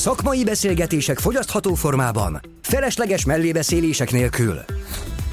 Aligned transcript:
Szakmai 0.00 0.44
beszélgetések 0.44 1.18
fogyasztható 1.18 1.74
formában, 1.74 2.40
felesleges 2.62 3.24
mellébeszélések 3.24 4.10
nélkül. 4.10 4.58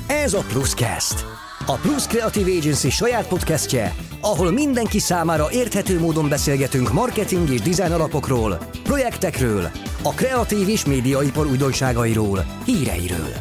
Ez 0.08 0.34
a 0.34 0.40
Pluscast. 0.40 1.26
A 1.66 1.74
Plus 1.74 2.08
Creative 2.08 2.52
Agency 2.52 2.90
saját 2.90 3.28
podcastje, 3.28 3.96
ahol 4.22 4.52
mindenki 4.52 5.00
számára 5.00 5.52
érthető 5.52 6.00
módon 6.00 6.30
beszélgetünk 6.30 6.94
marketing 6.94 7.50
és 7.50 7.62
design 7.62 7.92
alapokról, 7.92 8.60
projektekről, 8.84 9.70
a 10.04 10.14
kreatív 10.14 10.70
és 10.70 10.86
médiaipar 10.86 11.46
újdonságairól, 11.46 12.46
híreiről. 12.66 13.34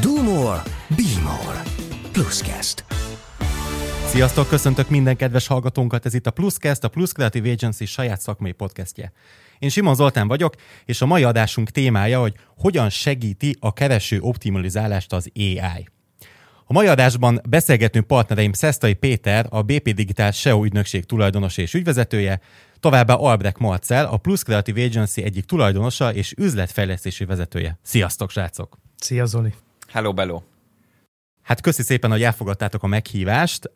Do 0.00 0.22
more, 0.22 0.62
be 0.88 1.22
more. 1.22 1.62
Pluscast. 2.12 2.84
Sziasztok, 4.06 4.48
köszöntök 4.48 4.88
minden 4.88 5.16
kedves 5.16 5.46
hallgatónkat, 5.46 6.06
ez 6.06 6.14
itt 6.14 6.26
a 6.26 6.30
Pluscast, 6.30 6.84
a 6.84 6.88
Plus 6.88 7.12
Creative 7.12 7.50
Agency 7.50 7.84
saját 7.84 8.20
szakmai 8.20 8.52
podcastje. 8.52 9.12
Én 9.58 9.68
Simon 9.68 9.94
Zoltán 9.94 10.28
vagyok, 10.28 10.54
és 10.84 11.02
a 11.02 11.06
mai 11.06 11.24
adásunk 11.24 11.70
témája, 11.70 12.20
hogy 12.20 12.34
hogyan 12.56 12.88
segíti 12.88 13.56
a 13.60 13.72
kereső 13.72 14.20
optimalizálást 14.20 15.12
az 15.12 15.30
AI. 15.34 15.88
A 16.70 16.72
mai 16.72 16.86
adásban 16.86 17.40
beszélgetünk 17.48 18.06
partnereim 18.06 18.52
Szesztai 18.52 18.94
Péter, 18.94 19.46
a 19.50 19.62
BP 19.62 19.94
Digital 19.94 20.30
SEO 20.30 20.64
ügynökség 20.64 21.04
tulajdonos 21.04 21.56
és 21.56 21.74
ügyvezetője, 21.74 22.40
továbbá 22.80 23.14
Albrecht 23.14 23.58
Marcel, 23.58 24.06
a 24.06 24.16
Plus 24.16 24.42
Creative 24.42 24.84
Agency 24.84 25.22
egyik 25.22 25.44
tulajdonosa 25.44 26.14
és 26.14 26.34
üzletfejlesztési 26.36 27.24
vezetője. 27.24 27.78
Sziasztok, 27.82 28.30
srácok! 28.30 28.78
Szia 28.96 29.24
Zoli! 29.24 29.54
Hello, 29.88 30.12
Bello! 30.12 30.42
Hát 31.48 31.60
köszi 31.60 31.82
szépen, 31.82 32.10
hogy 32.10 32.22
elfogadtátok 32.22 32.82
a 32.82 32.86
meghívást. 32.86 33.70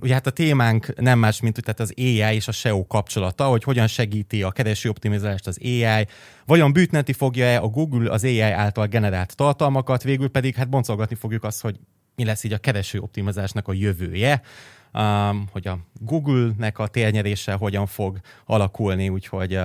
Ugye 0.00 0.12
hát 0.12 0.26
a 0.26 0.30
témánk 0.30 1.00
nem 1.00 1.18
más, 1.18 1.40
mint 1.40 1.62
tehát 1.62 1.80
az 1.80 1.92
AI 1.96 2.34
és 2.34 2.48
a 2.48 2.52
SEO 2.52 2.86
kapcsolata, 2.86 3.44
hogy 3.44 3.62
hogyan 3.62 3.86
segíti 3.86 4.42
a 4.42 4.50
kereső 4.50 4.88
optimizálást 4.88 5.46
az 5.46 5.58
AI, 5.62 6.06
vajon 6.44 6.72
bűtneti 6.72 7.12
fogja-e 7.12 7.60
a 7.60 7.68
Google 7.68 8.10
az 8.10 8.24
AI 8.24 8.40
által 8.40 8.86
generált 8.86 9.36
tartalmakat, 9.36 10.02
végül 10.02 10.28
pedig 10.28 10.54
hát 10.54 10.68
boncolgatni 10.68 11.16
fogjuk 11.16 11.44
azt, 11.44 11.60
hogy 11.60 11.76
mi 12.16 12.24
lesz 12.24 12.44
így 12.44 12.52
a 12.52 12.58
kereső 12.58 13.00
optimizásnak 13.00 13.68
a 13.68 13.72
jövője, 13.72 14.42
hogy 15.50 15.68
a 15.68 15.78
Google-nek 16.00 16.78
a 16.78 16.86
térnyerése 16.86 17.52
hogyan 17.52 17.86
fog 17.86 18.20
alakulni, 18.44 19.08
úgyhogy 19.08 19.58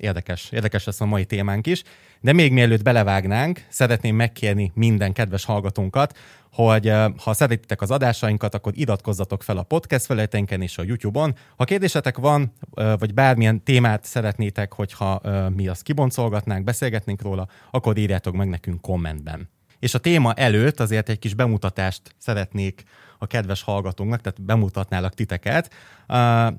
érdekes, 0.00 0.48
érdekes 0.50 0.84
lesz 0.84 1.00
a 1.00 1.04
mai 1.04 1.24
témánk 1.24 1.66
is. 1.66 1.82
De 2.20 2.32
még 2.32 2.52
mielőtt 2.52 2.82
belevágnánk, 2.82 3.64
szeretném 3.68 4.16
megkérni 4.16 4.72
minden 4.74 5.12
kedves 5.12 5.44
hallgatónkat, 5.44 6.18
hogy 6.52 6.92
ha 7.16 7.32
szeretitek 7.32 7.80
az 7.80 7.90
adásainkat, 7.90 8.54
akkor 8.54 8.72
iratkozzatok 8.76 9.42
fel 9.42 9.56
a 9.56 9.62
podcast 9.62 10.04
felületeinken 10.04 10.62
és 10.62 10.78
a 10.78 10.82
YouTube-on. 10.82 11.34
Ha 11.56 11.64
kérdésetek 11.64 12.18
van, 12.18 12.52
vagy 12.98 13.14
bármilyen 13.14 13.62
témát 13.62 14.04
szeretnétek, 14.04 14.72
hogyha 14.72 15.20
mi 15.56 15.68
azt 15.68 15.82
kiboncolgatnánk, 15.82 16.64
beszélgetnénk 16.64 17.22
róla, 17.22 17.48
akkor 17.70 17.96
írjátok 17.96 18.34
meg 18.34 18.48
nekünk 18.48 18.80
kommentben. 18.80 19.48
És 19.80 19.94
a 19.94 19.98
téma 19.98 20.32
előtt 20.32 20.80
azért 20.80 21.08
egy 21.08 21.18
kis 21.18 21.34
bemutatást 21.34 22.14
szeretnék 22.18 22.82
a 23.18 23.26
kedves 23.26 23.62
hallgatónknak, 23.62 24.20
tehát 24.20 24.42
bemutatnálak 24.42 25.14
titeket. 25.14 25.72
Uh, 26.08 26.16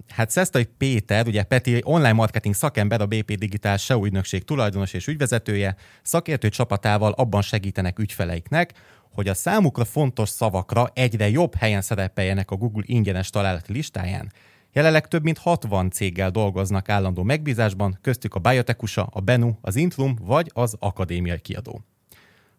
hát 0.08 0.30
Szesztai 0.30 0.64
Péter, 0.64 1.28
ugye 1.28 1.44
Peti 1.44 1.82
online 1.84 2.14
marketing 2.14 2.56
szakember, 2.56 3.02
a 3.02 3.06
BP 3.06 3.38
Digital 3.38 3.78
SEO 3.78 4.06
ügynökség 4.06 4.44
tulajdonos 4.44 4.94
és 4.94 5.08
ügyvezetője, 5.08 5.76
szakértő 6.02 6.50
csapatával 6.50 7.12
abban 7.12 7.42
segítenek 7.42 8.00
ügyfeleiknek, 8.00 8.74
hogy 9.14 9.28
a 9.28 9.34
számukra 9.34 9.86
fontos 9.86 10.30
szavakra 10.30 10.90
egyre 10.94 11.30
jobb 11.30 11.56
helyen 11.56 11.82
szerepeljenek 11.82 12.52
a 12.52 12.56
Google 12.56 12.84
ingyenes 12.86 13.30
találati 13.30 13.74
listáján. 13.74 14.32
Jelenleg 14.74 15.08
több 15.08 15.24
mint 15.24 15.38
60 15.38 15.90
céggel 15.90 16.32
dolgoznak 16.32 16.90
állandó 16.90 17.24
megbízásban, 17.24 17.98
köztük 18.02 18.36
a 18.36 18.40
Biotekusa, 18.40 19.08
a 19.12 19.20
Benu, 19.20 19.52
az 19.62 19.76
Intlum 19.76 20.16
vagy 20.22 20.52
az 20.54 20.76
Akadémiai 20.80 21.40
Kiadó 21.40 21.86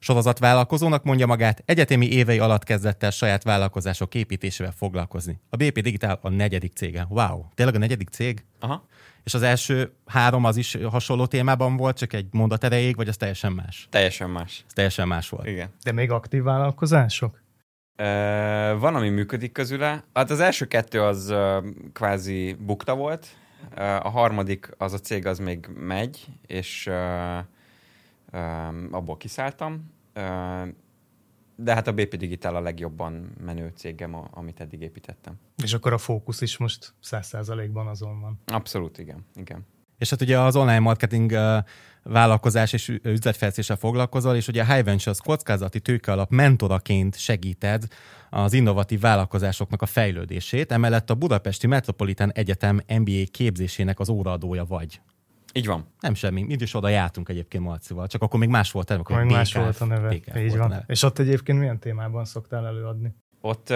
sorozatvállalkozónak 0.03 1.05
mondja 1.05 1.27
magát, 1.27 1.63
egyetemi 1.65 2.13
évei 2.13 2.39
alatt 2.39 2.65
kezdett 2.65 3.03
el 3.03 3.11
saját 3.11 3.43
vállalkozások 3.43 4.15
építésével 4.15 4.73
foglalkozni. 4.77 5.41
A 5.51 5.57
BP 5.57 5.81
Digital 5.81 6.19
a 6.23 6.29
negyedik 6.29 6.73
cége. 6.73 7.07
Wow, 7.09 7.45
tényleg 7.55 7.75
a 7.75 7.79
negyedik 7.79 8.09
cég? 8.09 8.45
Aha. 8.61 8.87
És 9.25 9.35
az 9.35 9.43
első 9.43 9.93
három 10.07 10.45
az 10.45 10.57
is 10.57 10.79
hasonló 10.91 11.27
témában 11.27 11.77
volt, 11.77 11.99
csak 11.99 12.13
egy 12.13 12.27
mondat 12.31 12.65
erejéig, 12.65 12.97
vagy 12.97 13.09
az 13.09 13.17
teljesen 13.17 13.53
más? 13.53 13.87
Teljesen 13.91 14.31
más. 14.31 14.65
Ez 14.67 14.73
teljesen 14.73 15.09
más 15.09 15.29
volt. 15.29 15.47
Igen. 15.47 15.69
De 15.83 15.93
még 15.93 16.11
aktív 16.11 16.43
vállalkozások? 16.43 17.41
Uh, 17.99 18.07
van, 18.79 18.95
ami 18.95 19.09
működik 19.09 19.53
közüle. 19.53 20.05
Hát 20.13 20.31
az 20.31 20.41
első 20.41 20.67
kettő 20.67 21.03
az 21.03 21.31
uh, 21.31 21.65
kvázi 21.93 22.57
bukta 22.61 22.95
volt, 22.95 23.27
uh, 23.77 24.07
a 24.07 24.09
harmadik, 24.09 24.71
az 24.79 24.93
a 24.93 24.99
cég 24.99 25.27
az 25.27 25.39
még 25.39 25.69
megy, 25.75 26.27
és 26.47 26.87
uh, 26.87 27.45
abból 28.91 29.17
kiszálltam, 29.17 29.91
de 31.57 31.75
hát 31.75 31.87
a 31.87 31.93
BP 31.93 32.17
Digital 32.17 32.57
a 32.57 32.61
legjobban 32.61 33.33
menő 33.45 33.73
cégem, 33.75 34.29
amit 34.31 34.61
eddig 34.61 34.81
építettem. 34.81 35.39
És 35.63 35.73
akkor 35.73 35.93
a 35.93 35.99
fókusz 35.99 36.41
is 36.41 36.57
most 36.57 36.95
száz 37.01 37.27
százalékban 37.27 37.87
azon 37.87 38.21
van. 38.21 38.41
Abszolút, 38.47 38.99
igen. 38.99 39.27
igen. 39.35 39.67
És 39.99 40.11
hát 40.11 40.21
ugye 40.21 40.39
az 40.39 40.57
online 40.57 40.79
marketing 40.79 41.33
vállalkozás 42.03 42.73
és 42.73 42.89
üzletfejlesztéssel 43.03 43.77
foglalkozol, 43.77 44.37
és 44.37 44.49
ugye 44.49 44.63
a 44.63 44.75
High 44.75 44.85
Ventures 44.85 45.21
kockázati 45.21 45.81
tőke 45.81 46.13
alap 46.13 46.31
mentoraként 46.31 47.19
segíted 47.19 47.87
az 48.31 48.53
innovatív 48.53 49.01
vállalkozásoknak 49.01 49.83
a 49.83 49.87
fejlődését, 49.87 50.73
emellett 50.73 51.11
a 51.11 51.15
Budapesti 51.15 51.67
Metropolitan 51.67 52.33
Egyetem 52.33 52.81
MBA 52.99 53.23
képzésének 53.31 54.01
az 54.01 54.09
óraadója 54.09 54.65
vagy. 54.65 55.01
Így 55.53 55.67
van. 55.67 55.87
Nem 56.01 56.15
semmi, 56.15 56.43
mi 56.43 56.57
is 56.59 56.75
oda 56.75 56.89
jártunk 56.89 57.29
egyébként 57.29 57.65
Marcival, 57.65 58.07
csak 58.07 58.23
akkor 58.23 58.41
még 58.41 58.49
más 58.49 58.73
volt 58.73 58.91
a 58.91 58.97
neve. 58.97 59.23
Még 59.25 59.33
más 59.33 59.55
volt 59.55 59.81
a 59.81 59.85
neve, 59.85 60.09
BKF 60.09 60.37
így 60.37 60.57
van. 60.57 60.69
Neve. 60.69 60.85
És 60.87 61.03
ott 61.03 61.19
egyébként 61.19 61.59
milyen 61.59 61.79
témában 61.79 62.25
szoktál 62.25 62.67
előadni? 62.67 63.15
Ott 63.41 63.71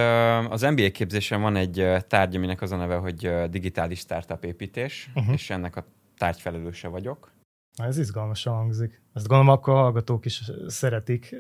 az 0.50 0.62
MBA 0.62 0.91
képzésen 0.91 1.41
van 1.41 1.56
egy 1.56 1.87
tárgy, 2.09 2.37
aminek 2.37 2.62
az 2.62 2.72
a 2.72 2.76
neve, 2.76 2.97
hogy 2.97 3.32
digitális 3.50 3.98
startup 3.98 4.44
építés, 4.44 5.10
uh-huh. 5.14 5.34
és 5.34 5.50
ennek 5.50 5.76
a 5.76 5.87
tárgyfelelőse 6.16 6.88
vagyok. 6.88 7.34
Na, 7.76 7.84
ez 7.84 7.98
izgalmasan 7.98 8.54
hangzik. 8.54 9.03
Ezt 9.14 9.26
gondolom, 9.26 9.53
akkor 9.53 9.75
a 9.75 9.76
hallgatók 9.76 10.25
is 10.25 10.50
szeretik. 10.66 11.34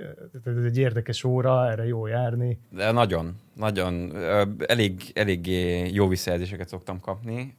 Ez 0.44 0.64
egy 0.64 0.78
érdekes 0.78 1.24
óra, 1.24 1.70
erre 1.70 1.86
jó 1.86 2.06
járni. 2.06 2.58
De 2.70 2.90
nagyon, 2.90 3.40
nagyon. 3.54 4.16
Elég, 4.66 5.02
eléggé 5.14 5.88
jó 5.88 6.08
visszajelzéseket 6.08 6.68
szoktam 6.68 7.00
kapni, 7.00 7.56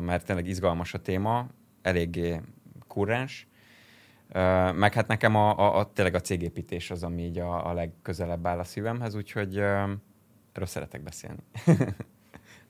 mert 0.00 0.26
tényleg 0.26 0.46
izgalmas 0.46 0.94
a 0.94 0.98
téma 0.98 1.46
eléggé 1.86 2.40
kurrens. 2.86 3.48
Meg 4.74 4.92
hát 4.92 5.06
nekem 5.06 5.34
a, 5.34 5.58
a, 5.58 5.78
a, 5.78 5.92
tényleg 5.92 6.14
a 6.14 6.20
cégépítés 6.20 6.90
az, 6.90 7.02
ami 7.02 7.22
így 7.22 7.38
a, 7.38 7.68
a 7.68 7.72
legközelebb 7.72 8.46
áll 8.46 8.58
a 8.58 8.64
szívemhez, 8.64 9.14
úgyhogy 9.14 9.58
erről 9.58 10.66
szeretek 10.66 11.02
beszélni. 11.02 11.40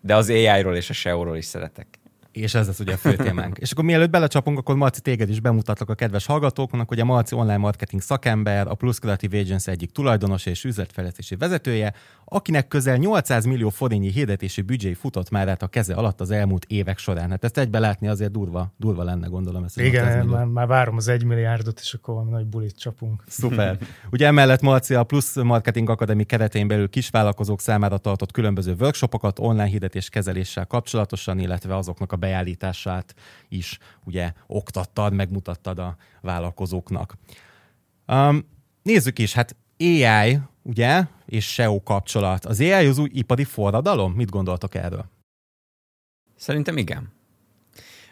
De 0.01 0.15
az 0.15 0.29
AI-ról 0.29 0.77
és 0.77 0.91
a 0.91 0.93
SEO-ról 0.93 1.37
is 1.37 1.45
szeretek 1.45 1.99
és 2.37 2.55
ez 2.55 2.67
lesz 2.67 2.81
ugye 2.81 2.93
a 2.93 2.97
fő 2.97 3.17
témánk. 3.27 3.59
és 3.59 3.73
akkor 3.73 3.85
mielőtt 3.85 4.11
belecsapunk, 4.11 4.59
akkor 4.59 4.77
Marci 4.77 5.01
téged 5.01 5.29
is 5.29 5.41
bemutatlak 5.41 5.91
a 5.91 5.95
kedves 5.95 6.27
hallgatóknak, 6.27 6.89
hogy 6.89 7.01
a 7.01 7.05
Marci 7.05 7.35
online 7.35 7.57
marketing 7.57 8.03
szakember, 8.03 8.67
a 8.67 8.75
Plus 8.75 8.99
Creative 8.99 9.39
Agency 9.39 9.71
egyik 9.71 9.91
tulajdonos 9.91 10.47
és 10.47 10.65
üzletfejlesztési 10.65 11.37
vezetője, 11.37 11.95
akinek 12.25 12.69
közel 12.69 12.97
800 12.97 13.45
millió 13.45 13.69
forintnyi 13.69 14.11
hirdetési 14.11 14.63
büdzsé 14.63 14.93
futott 14.93 15.31
már 15.31 15.49
át 15.49 15.63
a 15.63 15.67
keze 15.67 15.95
alatt 15.95 16.21
az 16.21 16.31
elmúlt 16.31 16.65
évek 16.65 16.99
során. 16.99 17.31
Hát 17.31 17.45
ezt 17.45 17.59
egybe 17.59 17.79
látni 17.79 18.09
azért 18.09 18.31
durva, 18.31 18.75
durva 18.77 19.03
lenne, 19.03 19.27
gondolom. 19.27 19.65
Ezt 19.65 19.81
Igen, 19.81 20.27
már, 20.27 20.45
már, 20.45 20.67
várom 20.67 20.97
az 20.97 21.09
egy 21.09 21.25
milliárdot, 21.25 21.81
és 21.81 21.95
akkor 21.95 22.15
valami 22.15 22.31
nagy 22.33 22.47
bulit 22.47 22.79
csapunk. 22.79 23.23
Szuper. 23.27 23.79
Ugye 24.13 24.27
emellett 24.27 24.61
Marci 24.61 24.95
a 24.95 25.05
Plus 25.05 25.35
Marketing 25.35 25.91
Akadémi 25.91 26.25
keretén 26.25 26.69
belül 26.69 26.89
kisvállalkozók 26.89 27.61
számára 27.61 27.99
tartott 27.99 28.33
különböző 28.33 28.75
workshopokat 28.81 29.39
online 29.39 29.65
hirdetés 29.65 30.09
kezeléssel 30.09 30.67
kapcsolatosan, 30.67 31.39
illetve 31.39 31.77
azoknak 31.77 32.13
a 32.13 32.17
beállítását 32.27 33.15
is 33.49 33.79
ugye 34.05 34.33
oktattad, 34.47 35.13
megmutattad 35.13 35.79
a 35.79 35.97
vállalkozóknak. 36.21 37.15
Um, 38.07 38.49
nézzük 38.83 39.19
is, 39.19 39.33
hát 39.33 39.57
AI, 39.79 40.39
ugye, 40.63 41.05
és 41.27 41.53
SEO 41.53 41.83
kapcsolat. 41.83 42.45
Az 42.45 42.61
AI 42.61 42.87
az 42.87 42.99
új 42.99 43.11
ipari 43.13 43.45
forradalom? 43.45 44.13
Mit 44.13 44.31
gondoltok 44.31 44.75
erről? 44.75 45.05
Szerintem 46.37 46.77
igen. 46.77 47.13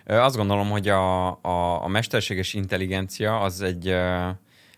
Azt 0.06 0.36
gondolom, 0.36 0.70
hogy 0.70 0.88
a, 0.88 1.26
a, 1.42 1.82
a 1.82 1.86
mesterséges 1.86 2.54
intelligencia 2.54 3.40
az 3.40 3.60
egy 3.60 3.84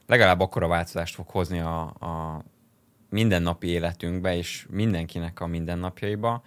legalább 0.07 0.41
akkora 0.41 0.69
változást 0.69 1.15
fog 1.15 1.29
hozni 1.29 1.59
a, 1.59 1.81
a 1.83 2.43
mindennapi 3.11 3.67
életünkbe, 3.67 4.37
és 4.37 4.67
mindenkinek 4.71 5.41
a 5.41 5.47
mindennapjaiba, 5.47 6.43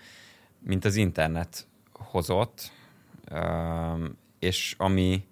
mint 0.59 0.85
az 0.85 0.95
internet 0.95 1.67
hozott, 1.93 2.71
és 4.39 4.75
ami 4.77 5.25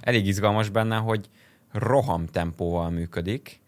elég 0.00 0.26
izgalmas 0.26 0.68
benne, 0.68 0.96
hogy 0.96 1.30
roham 1.72 2.26
tempóval 2.26 2.90
működik, 2.90 3.60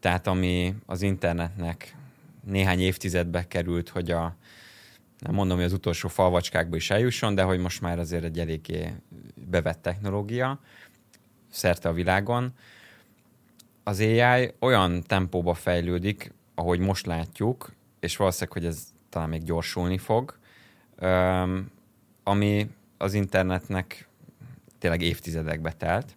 tehát 0.00 0.26
ami 0.26 0.74
az 0.86 1.02
internetnek 1.02 1.96
néhány 2.44 2.80
évtizedbe 2.80 3.46
került, 3.48 3.88
hogy 3.88 4.10
a 4.10 4.36
nem 5.18 5.34
mondom, 5.34 5.56
hogy 5.56 5.66
az 5.66 5.72
utolsó 5.72 6.08
falvacskákba 6.08 6.76
is 6.76 6.90
eljusson, 6.90 7.34
de 7.34 7.42
hogy 7.42 7.58
most 7.58 7.80
már 7.80 7.98
azért 7.98 8.24
egy 8.24 8.38
eléggé 8.38 8.94
bevett 9.34 9.82
technológia. 9.82 10.60
szerte 11.50 11.88
a 11.88 11.92
világon. 11.92 12.52
Az 13.82 14.00
AI 14.00 14.52
olyan 14.58 15.02
tempóba 15.02 15.54
fejlődik, 15.54 16.32
ahogy 16.54 16.78
most 16.78 17.06
látjuk, 17.06 17.72
és 18.00 18.16
valószínűleg, 18.16 18.52
hogy 18.52 18.66
ez 18.66 18.86
talán 19.08 19.28
még 19.28 19.42
gyorsulni 19.42 19.98
fog, 19.98 20.38
ami 22.22 22.70
az 22.98 23.14
internetnek 23.14 24.08
tényleg 24.78 25.02
évtizedekbe 25.02 25.72
telt. 25.72 26.16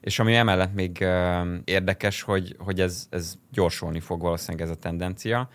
És 0.00 0.18
ami 0.18 0.34
emellett 0.34 0.74
még 0.74 0.98
érdekes, 1.64 2.22
hogy, 2.22 2.56
hogy 2.58 2.80
ez, 2.80 3.06
ez 3.10 3.34
gyorsulni 3.52 4.00
fog 4.00 4.20
valószínűleg 4.20 4.66
ez 4.66 4.72
a 4.72 4.78
tendencia. 4.78 5.48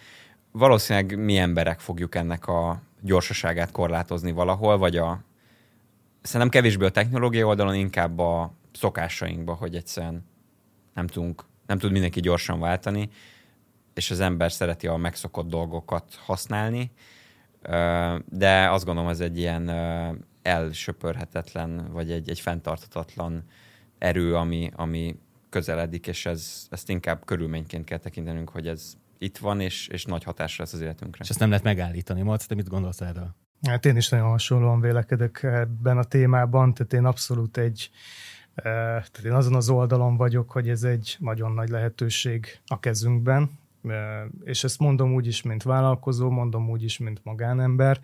Valószínűleg 0.51 1.19
mi 1.19 1.38
emberek 1.38 1.79
fogjuk 1.79 2.15
ennek 2.15 2.47
a 2.47 2.81
gyorsaságát 3.01 3.71
korlátozni 3.71 4.31
valahol, 4.31 4.77
vagy 4.77 4.97
a 4.97 5.23
szerintem 6.21 6.50
kevésbé 6.50 6.85
a 6.85 6.89
technológia 6.89 7.45
oldalon, 7.45 7.75
inkább 7.75 8.19
a 8.19 8.53
szokásainkba, 8.73 9.53
hogy 9.53 9.75
egyszerűen 9.75 10.25
nem, 10.94 11.07
tudunk, 11.07 11.44
nem 11.65 11.77
tud 11.77 11.91
mindenki 11.91 12.19
gyorsan 12.19 12.59
váltani, 12.59 13.09
és 13.94 14.11
az 14.11 14.19
ember 14.19 14.51
szereti 14.51 14.88
a 14.88 14.95
megszokott 14.95 15.47
dolgokat 15.47 16.15
használni, 16.25 16.91
de 18.25 18.69
azt 18.69 18.85
gondolom, 18.85 19.09
ez 19.09 19.19
egy 19.19 19.38
ilyen 19.38 19.69
elsöpörhetetlen, 20.44 21.92
vagy 21.92 22.12
egy, 22.12 22.30
egy 22.30 22.40
fenntartatatlan 22.40 23.44
erő, 23.98 24.36
ami, 24.36 24.72
ami 24.75 25.19
közeledik, 25.50 26.07
és 26.07 26.25
ez, 26.25 26.68
ezt 26.69 26.90
inkább 26.90 27.25
körülményként 27.25 27.86
kell 27.86 27.98
tekintenünk, 27.98 28.50
hogy 28.50 28.68
ez 28.68 28.94
itt 29.18 29.38
van, 29.38 29.60
és, 29.60 29.88
és 29.88 30.06
nagy 30.06 30.24
hatásra 30.24 30.63
lesz 30.63 30.74
az 30.74 30.81
életünkre. 30.81 31.24
És 31.24 31.30
ezt 31.30 31.40
nem 31.40 31.50
lehet 31.50 31.63
megállítani. 31.63 32.22
Marci, 32.22 32.48
te 32.48 32.56
mit 32.56 32.69
gondolsz 32.69 33.01
erről? 33.01 33.36
Hát 33.68 33.86
én 33.86 33.95
is 33.95 34.10
nagyon 34.10 34.30
hasonlóan 34.30 34.81
vélekedek 34.81 35.44
ebben 35.44 35.98
a 35.98 36.04
témában, 36.04 36.74
tehát 36.74 36.94
én 36.94 37.06
abszolút 37.06 37.57
egy, 37.57 37.89
eh, 38.56 38.63
tehát 38.63 39.22
én 39.24 39.31
azon 39.31 39.56
az 39.56 39.69
oldalon 39.69 40.18
vagyok, 40.18 40.51
hogy 40.51 40.69
ez 40.69 40.84
egy 40.84 41.16
nagyon 41.19 41.51
nagy 41.51 41.69
lehetőség 41.69 42.60
a 42.68 42.80
kezünkben, 42.80 43.60
eh, 43.84 44.24
és 44.44 44.63
ezt 44.63 44.80
mondom 44.80 45.13
úgy 45.13 45.28
is, 45.28 45.42
mint 45.42 45.63
vállalkozó, 45.63 46.30
mondom 46.30 46.69
úgy 46.69 46.84
is, 46.84 46.98
mint 46.98 47.24
magánember, 47.24 48.01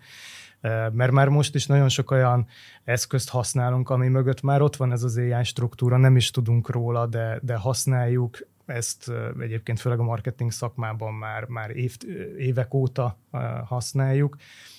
mert 0.92 1.10
már 1.10 1.28
most 1.28 1.54
is 1.54 1.66
nagyon 1.66 1.88
sok 1.88 2.10
olyan 2.10 2.46
eszközt 2.84 3.28
használunk, 3.28 3.90
ami 3.90 4.08
mögött 4.08 4.42
már 4.42 4.62
ott 4.62 4.76
van 4.76 4.92
ez 4.92 5.02
az 5.02 5.16
AI 5.16 5.44
struktúra, 5.44 5.96
nem 5.96 6.16
is 6.16 6.30
tudunk 6.30 6.70
róla, 6.70 7.06
de, 7.06 7.38
de 7.42 7.56
használjuk, 7.56 8.38
ezt 8.66 9.12
egyébként 9.40 9.80
főleg 9.80 9.98
a 9.98 10.02
marketing 10.02 10.52
szakmában 10.52 11.14
már, 11.14 11.44
már 11.44 11.70
év, 11.70 11.96
évek 12.38 12.74
óta 12.74 13.18
használjuk, 13.64 14.36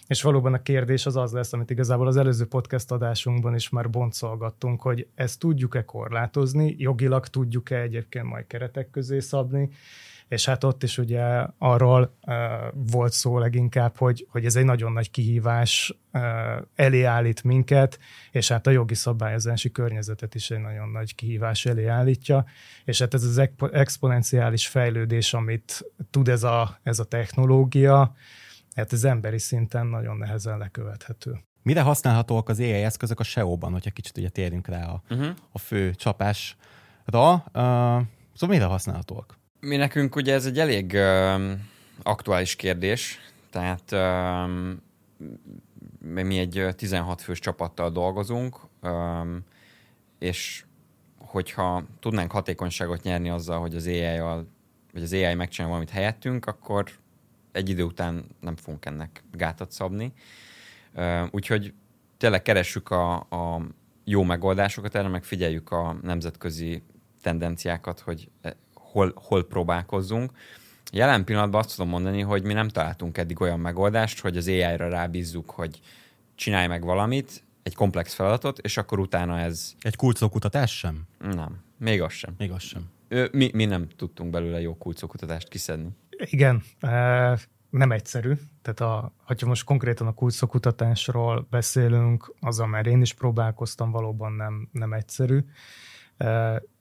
és 0.08 0.22
valóban 0.22 0.54
a 0.54 0.62
kérdés 0.62 1.06
az 1.06 1.16
az 1.16 1.32
lesz, 1.32 1.54
amit 1.54 1.70
igazából 1.70 2.08
az 2.08 2.18
előző 2.18 2.46
podcast 2.46 2.92
adásunkban 2.92 3.56
is 3.56 3.70
már 3.70 3.90
boncolgattunk, 3.90 4.82
hogy 4.82 5.08
ezt 5.16 5.40
tudjuk-e 5.40 5.86
korlátozni, 5.86 6.76
jogilag 6.78 7.28
tudjuk-e 7.28 7.82
egyébként 7.82 8.26
majd 8.26 8.48
keretek 8.48 8.90
közé 8.90 9.20
szabni, 9.20 9.70
és 10.32 10.46
hát 10.46 10.64
ott 10.64 10.84
is 10.84 10.98
ugye 10.98 11.46
arról 11.58 12.18
uh, 12.26 12.36
volt 12.92 13.14
szó 13.14 13.40
leginkább, 13.40 13.98
hogy, 13.98 14.28
hogy 14.30 14.46
ez 14.46 14.56
egy 14.56 14.66
nagyon 14.66 14.92
nagy 14.92 15.12
kihívás 15.12 15.98
uh, 16.14 16.22
elé 16.76 17.04
állít 17.04 17.44
minket, 17.44 18.00
és 18.32 18.48
hát 18.48 18.68
a 18.68 18.72
jogi 18.72 18.96
szabályozási 18.96 19.72
környezetet 19.72 20.36
is 20.36 20.52
egy 20.52 20.60
nagyon 20.60 20.90
nagy 20.90 21.16
kihívás 21.16 21.66
elé 21.66 21.86
állítja, 21.86 22.46
és 22.86 23.00
hát 23.00 23.14
ez 23.14 23.24
az 23.24 23.50
exponenciális 23.72 24.68
fejlődés, 24.68 25.34
amit 25.34 25.86
tud 26.10 26.28
ez 26.28 26.44
a, 26.44 26.80
ez 26.84 27.00
a 27.00 27.06
technológia, 27.06 28.16
hát 28.76 28.94
ez 28.94 29.04
emberi 29.04 29.40
szinten 29.40 29.88
nagyon 29.88 30.18
nehezen 30.18 30.58
lekövethető. 30.58 31.40
Mire 31.64 31.82
használhatóak 31.82 32.50
az 32.50 32.60
AI 32.60 32.72
eszközök 32.72 33.20
a 33.20 33.24
SEO-ban, 33.24 33.72
hogyha 33.72 33.92
kicsit 33.92 34.18
ugye 34.18 34.30
térjünk 34.30 34.68
rá 34.68 34.86
a, 34.86 35.02
uh-huh. 35.10 35.36
a 35.52 35.58
fő 35.58 35.94
csapásra? 35.94 36.56
Uh, 37.06 37.44
szóval 38.34 38.50
mire 38.50 38.66
használhatóak? 38.66 39.40
Mi 39.62 39.76
nekünk 39.76 40.16
ugye 40.16 40.34
ez 40.34 40.46
egy 40.46 40.60
elég 40.60 40.94
uh, 40.94 41.52
aktuális 42.04 42.56
kérdés, 42.56 43.20
tehát 43.50 43.92
uh, 43.92 44.74
mi 46.00 46.38
egy 46.38 46.68
16 46.76 47.22
fős 47.22 47.40
csapattal 47.40 47.90
dolgozunk, 47.90 48.60
um, 48.82 49.44
és 50.20 50.66
hogyha 51.18 51.84
tudnánk 52.00 52.32
hatékonyságot 52.32 53.04
nyerni 53.04 53.30
azzal, 53.30 53.60
hogy 53.60 53.76
az 53.76 53.88
AI-jal, 53.88 54.48
vagy 54.94 55.04
az 55.04 55.14
AI 55.14 55.34
megcsinál 55.34 55.70
valamit 55.70 55.90
helyettünk, 55.90 56.46
akkor 56.46 56.92
egy 57.52 57.70
idő 57.70 57.84
után 57.84 58.26
nem 58.40 58.56
fogunk 58.56 58.86
ennek 58.86 59.24
gátat 59.32 59.72
szabni. 59.72 60.14
Úgyhogy 61.32 61.74
tényleg 62.18 62.42
keressük 62.42 62.90
a, 62.90 63.14
a 63.16 63.62
jó 64.04 64.24
megoldásokat 64.24 64.96
erre, 64.96 65.08
meg 65.08 65.24
figyeljük 65.24 65.72
a 65.72 65.98
nemzetközi 66.02 66.84
tendenciákat, 67.22 68.00
hogy 68.00 68.30
e, 68.42 68.56
hol, 68.92 69.14
hol 69.16 69.48
próbálkozzunk. 69.48 70.32
Jelen 70.92 71.24
pillanatban 71.24 71.60
azt 71.60 71.76
tudom 71.76 71.92
mondani, 71.92 72.22
hogy 72.22 72.44
mi 72.44 72.54
nem 72.54 72.68
találtunk 72.68 73.18
eddig 73.18 73.42
olyan 73.42 73.60
megoldást, 73.60 74.20
hogy 74.20 74.38
az 74.38 74.48
AI-ra 74.48 74.90
rábízzuk, 74.90 75.50
hogy 75.50 75.80
csinálj 76.36 76.68
meg 76.68 76.84
valamit, 76.84 77.44
egy 77.64 77.76
komplex 77.76 78.14
feladatot, 78.14 78.60
és 78.60 78.78
akkor 78.78 79.00
utána 79.00 79.40
ez... 79.40 79.74
Egy 79.80 79.96
kulcókutatás 79.96 80.78
sem? 80.78 81.02
Nem, 81.20 81.64
még 81.78 82.02
az 82.02 82.12
sem. 82.14 82.34
Még 82.38 82.52
az 82.52 82.62
sem. 82.62 82.90
Mi, 83.32 83.50
mi 83.54 83.66
nem 83.66 83.88
tudtunk 83.88 84.32
belőle 84.32 84.62
jó 84.62 84.78
kulcókutatást 84.78 85.48
kiszedni. 85.48 85.90
Igen, 86.10 86.64
nem 87.70 87.92
egyszerű. 87.92 88.34
Tehát 88.62 88.80
a, 88.80 89.14
ha 89.24 89.36
most 89.46 89.64
konkrétan 89.64 90.08
a 90.08 90.14
kulcsokutatásról 90.14 91.48
beszélünk, 91.50 92.34
azzal 92.40 92.68
már 92.68 92.86
én 92.86 93.02
is 93.02 93.14
próbálkoztam, 93.14 93.92
valóban 93.92 94.34
nem, 94.34 94.70
nem 94.72 94.94
egyszerű. 94.94 95.40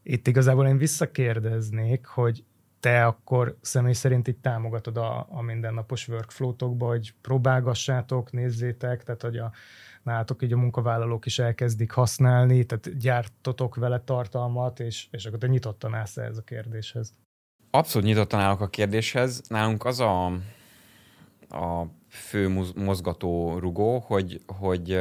Itt 0.02 0.26
igazából 0.26 0.67
én 0.67 0.76
visszakérdeznék, 0.76 2.06
hogy 2.06 2.44
te 2.81 3.06
akkor 3.06 3.56
személy 3.61 3.93
szerint 3.93 4.29
itt 4.29 4.43
támogatod 4.43 4.97
a, 4.97 5.26
a 5.31 5.43
mindennapos 5.43 6.08
workflow-tokba, 6.08 6.87
hogy 6.87 7.14
próbálgassátok, 7.20 8.32
nézzétek, 8.32 9.02
tehát 9.02 9.23
hogy 9.23 9.37
a, 9.37 9.52
nálatok 10.02 10.43
így 10.43 10.52
a 10.52 10.56
munkavállalók 10.56 11.26
is 11.26 11.38
elkezdik 11.38 11.91
használni, 11.91 12.64
tehát 12.64 12.99
gyártotok 12.99 13.75
vele 13.75 14.00
tartalmat, 14.00 14.81
és, 14.81 15.06
és 15.11 15.26
akkor 15.26 15.38
te 15.38 15.47
nyitottan 15.47 15.94
állsz 15.94 16.17
ez 16.17 16.38
a 16.38 16.43
kérdéshez. 16.43 17.14
Abszolút 17.70 18.08
nyitottan 18.08 18.41
állok 18.41 18.61
a 18.61 18.69
kérdéshez. 18.69 19.43
Nálunk 19.49 19.85
az 19.85 20.00
a, 20.00 20.26
a 21.49 21.87
fő 22.08 22.73
mozgató 22.76 23.58
rugó, 23.58 23.99
hogy, 23.99 24.41
hogy 24.47 25.00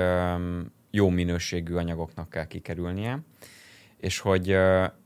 jó 0.92 1.10
minőségű 1.10 1.76
anyagoknak 1.76 2.30
kell 2.30 2.46
kikerülnie, 2.46 3.20
és 4.00 4.20
hogy, 4.20 4.58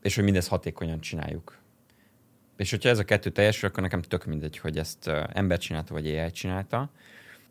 és 0.01 0.15
hogy 0.15 0.23
mindezt 0.23 0.47
hatékonyan 0.47 0.99
csináljuk. 0.99 1.57
És 2.57 2.69
hogyha 2.69 2.89
ez 2.89 2.99
a 2.99 3.03
kettő 3.03 3.29
teljesül, 3.29 3.69
akkor 3.69 3.83
nekem 3.83 4.01
tök 4.01 4.25
mindegy, 4.25 4.57
hogy 4.57 4.77
ezt 4.77 5.07
ember 5.33 5.57
csinálta, 5.57 5.93
vagy 5.93 6.07
AI 6.07 6.31
csinálta. 6.31 6.89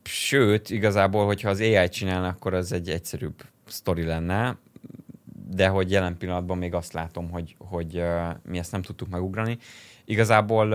Sőt, 0.03 0.71
igazából, 0.71 1.27
hogyha 1.27 1.49
az 1.49 1.61
AI 1.61 1.89
csinálna, 1.89 2.29
akkor 2.29 2.55
az 2.55 2.73
egy 2.73 2.91
egyszerűbb 2.91 3.43
sztori 3.67 4.05
lenne, 4.05 4.57
de 5.49 5.69
hogy 5.69 5.91
jelen 5.91 6.17
pillanatban 6.17 6.59
még 6.59 6.75
azt 6.75 6.93
látom, 6.93 7.31
hogy, 7.31 7.55
hogy 7.59 8.03
mi 8.43 8.59
ezt 8.59 8.73
nem 8.73 8.83
tudtuk 8.83 9.09
megugrani. 9.09 9.59
Igazából 10.05 10.69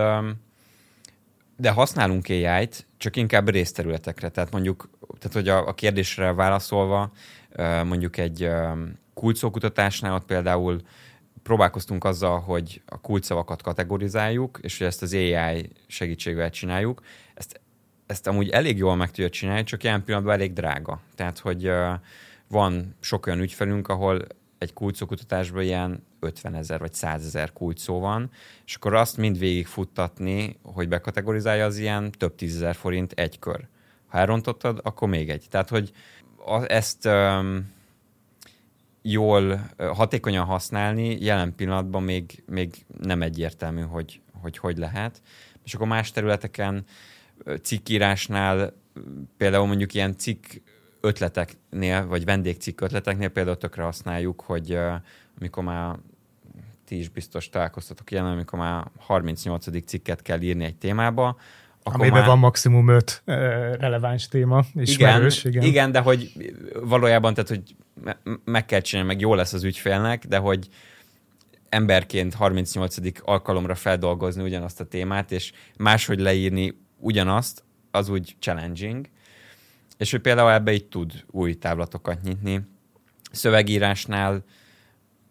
de 1.58 1.70
használunk 1.70 2.26
AI-t, 2.30 2.88
csak 2.98 3.16
inkább 3.16 3.50
részterületekre. 3.50 4.30
Tehát 4.30 4.52
mondjuk, 4.52 4.90
tehát 5.20 5.34
hogy 5.34 5.48
a, 5.48 5.68
a 5.68 5.74
kérdésre 5.74 6.34
válaszolva, 6.34 7.12
mondjuk 7.84 8.18
egy 8.18 8.50
kulcsszókutatásnál 9.18 10.14
ott 10.14 10.26
például 10.26 10.82
próbálkoztunk 11.44 12.04
azzal, 12.04 12.40
hogy 12.40 12.82
a 12.86 13.02
kulcsszavakat 13.02 13.62
kategorizáljuk, 13.62 14.60
és 14.62 14.78
hogy 14.78 14.88
ezt 14.88 15.02
az 15.02 15.14
AI 15.14 15.70
segítségével 15.88 16.50
csináljuk. 16.50 17.02
Ezt, 17.34 17.62
ezt 18.06 18.28
amúgy 18.28 18.50
elég 18.50 18.78
jól 18.78 18.96
meg 18.96 19.08
tudja 19.08 19.30
csinálni, 19.30 19.64
csak 19.64 19.84
ilyen 19.84 20.04
pillanatban 20.04 20.36
elég 20.36 20.54
drága. 20.54 21.00
Tehát, 21.16 21.40
hogy 21.40 21.72
van 22.48 22.96
sok 23.00 23.26
olyan 23.26 23.40
ügyfelünk, 23.40 23.88
ahol 23.88 24.22
egy 24.58 24.74
kulcsokutatásban 24.74 25.64
ilyen 25.64 26.04
50 26.20 26.56
ezer 26.56 26.80
vagy 26.80 26.94
100 26.94 27.26
ezer 27.26 27.54
kulcsszó 27.54 28.00
van, 28.00 28.30
és 28.66 28.76
akkor 28.76 28.94
azt 28.94 29.18
mind 29.18 29.40
végigfuttatni, 29.40 30.60
hogy 30.62 30.88
bekategorizálja, 30.88 31.66
az 31.66 31.78
ilyen 31.78 32.12
több 32.12 32.36
tízezer 32.36 32.76
forint 32.76 33.12
egy 33.12 33.40
kör. 33.40 33.68
Ha 34.08 34.18
elrontottad, 34.18 34.80
akkor 34.84 35.08
még 35.08 35.30
egy. 35.30 35.46
Tehát, 35.50 35.70
hogy 35.70 35.92
ezt 36.68 37.06
um, 37.06 37.76
jól, 39.12 39.70
hatékonyan 39.78 40.46
használni 40.46 41.18
jelen 41.20 41.56
pillanatban 41.56 42.04
még, 42.04 42.44
még 42.48 42.86
nem 43.02 43.22
egyértelmű, 43.22 43.82
hogy, 43.82 44.22
hogy 44.42 44.58
hogy 44.58 44.78
lehet. 44.78 45.22
És 45.64 45.74
akkor 45.74 45.88
más 45.88 46.12
területeken 46.12 46.86
cikkírásnál 47.62 48.74
például 49.38 49.68
mondjuk 49.68 49.94
ilyen 49.94 50.18
cikk 50.18 50.46
ötleteknél, 51.02 52.08
vagy 52.08 52.26
vendégcikk 52.26 52.82
ötleteknél 52.82 53.30
például 53.30 53.58
tökre 53.58 53.84
használjuk, 53.84 54.42
hogy 54.42 54.78
amikor 55.40 55.64
már 55.64 55.96
ti 56.86 56.98
is 56.98 57.10
biztos 57.10 57.50
találkoztatok 57.50 58.12
ilyen, 58.12 58.26
amikor 58.26 58.60
már 58.60 58.86
38. 58.98 59.86
cikket 59.86 60.22
kell 60.22 60.42
írni 60.42 60.64
egy 60.64 60.76
témába, 60.76 61.38
akkor 61.84 62.00
Amiben 62.00 62.20
már... 62.20 62.28
van 62.28 62.40
maximum 62.40 62.88
öt 62.88 63.22
releváns 63.80 64.28
téma, 64.28 64.64
ismerős. 64.74 65.44
Igen, 65.44 65.52
igen. 65.52 65.64
igen, 65.64 65.92
de 65.92 66.00
hogy 66.00 66.32
valójában, 66.84 67.34
tehát, 67.34 67.50
hogy 67.50 67.76
meg 68.44 68.66
kell 68.66 68.80
csinálni, 68.80 69.12
meg 69.12 69.20
jó 69.20 69.34
lesz 69.36 69.54
az 69.54 69.64
ügyfélnek, 69.64 70.26
de 70.26 70.38
hogy 70.38 70.68
emberként 71.70 72.34
38. 72.34 72.98
alkalomra 73.22 73.76
feldolgozni 73.76 74.44
ugyanazt 74.44 74.80
a 74.80 74.86
témát, 74.86 75.32
és 75.32 75.52
máshogy 75.78 76.20
leírni 76.20 76.78
ugyanazt, 76.98 77.64
az 77.92 78.10
úgy 78.10 78.36
challenging. 78.40 79.10
És 79.98 80.14
ő 80.14 80.20
például 80.20 80.52
ebbe 80.52 80.74
így 80.74 80.86
tud 80.86 81.24
új 81.28 81.54
távlatokat 81.54 82.22
nyitni. 82.24 82.62
Szövegírásnál 83.32 84.44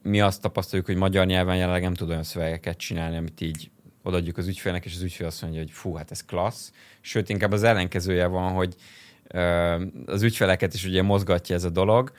mi 0.03 0.21
azt 0.21 0.41
tapasztaljuk, 0.41 0.87
hogy 0.87 0.97
magyar 0.97 1.27
nyelven 1.27 1.57
jelenleg 1.57 1.83
nem 1.83 1.95
tud 1.95 2.09
olyan 2.09 2.23
szövegeket 2.23 2.77
csinálni, 2.77 3.17
amit 3.17 3.41
így 3.41 3.71
odaadjuk 4.03 4.37
az 4.37 4.47
ügyfélnek, 4.47 4.85
és 4.85 4.95
az 4.95 5.03
ügyfél 5.03 5.27
azt 5.27 5.43
mondja, 5.43 5.61
hogy 5.61 5.71
fú, 5.71 5.95
hát 5.95 6.11
ez 6.11 6.25
klassz. 6.25 6.73
Sőt, 7.01 7.29
inkább 7.29 7.53
az 7.53 7.63
ellenkezője 7.63 8.27
van, 8.27 8.53
hogy 8.53 8.75
az 10.07 10.23
ügyfeleket 10.23 10.75
is 10.75 10.85
ugye 10.85 11.03
mozgatja 11.03 11.55
ez 11.55 11.65
a 11.65 11.71
dolog, 11.71 12.13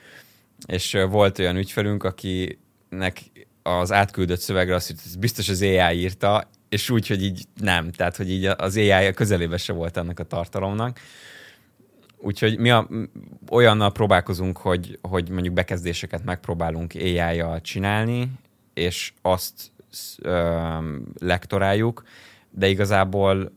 és 0.66 0.98
volt 1.10 1.40
olyan 1.40 1.56
ügyfelünk, 1.58 2.04
akinek 2.04 3.22
az 3.64 3.92
átküldött 3.92 4.40
szövegre 4.40 4.76
azt 4.76 4.88
hogy 4.88 5.20
biztos 5.20 5.50
az 5.50 5.62
AI 5.62 6.00
írta, 6.00 6.50
és 6.70 6.90
úgy, 6.90 7.08
hogy 7.08 7.24
így 7.24 7.44
nem, 7.62 7.92
tehát 7.92 8.16
hogy 8.16 8.32
így 8.32 8.46
az 8.46 8.78
AI 8.78 9.14
közelébe 9.14 9.58
se 9.58 9.74
volt 9.74 9.98
ennek 9.98 10.20
a 10.20 10.24
tartalomnak. 10.24 11.00
Úgyhogy 12.18 12.58
mi 12.58 12.70
a, 12.70 12.88
olyannal 13.50 13.92
próbálkozunk, 13.92 14.58
hogy, 14.58 15.00
hogy 15.02 15.30
mondjuk 15.30 15.54
bekezdéseket 15.54 16.24
megpróbálunk 16.24 16.92
AI-jal 16.96 17.62
csinálni, 17.62 18.32
és 18.74 19.14
azt 19.22 19.72
ö, 20.18 20.78
lektoráljuk, 21.20 22.04
de 22.50 22.68
igazából 22.68 23.52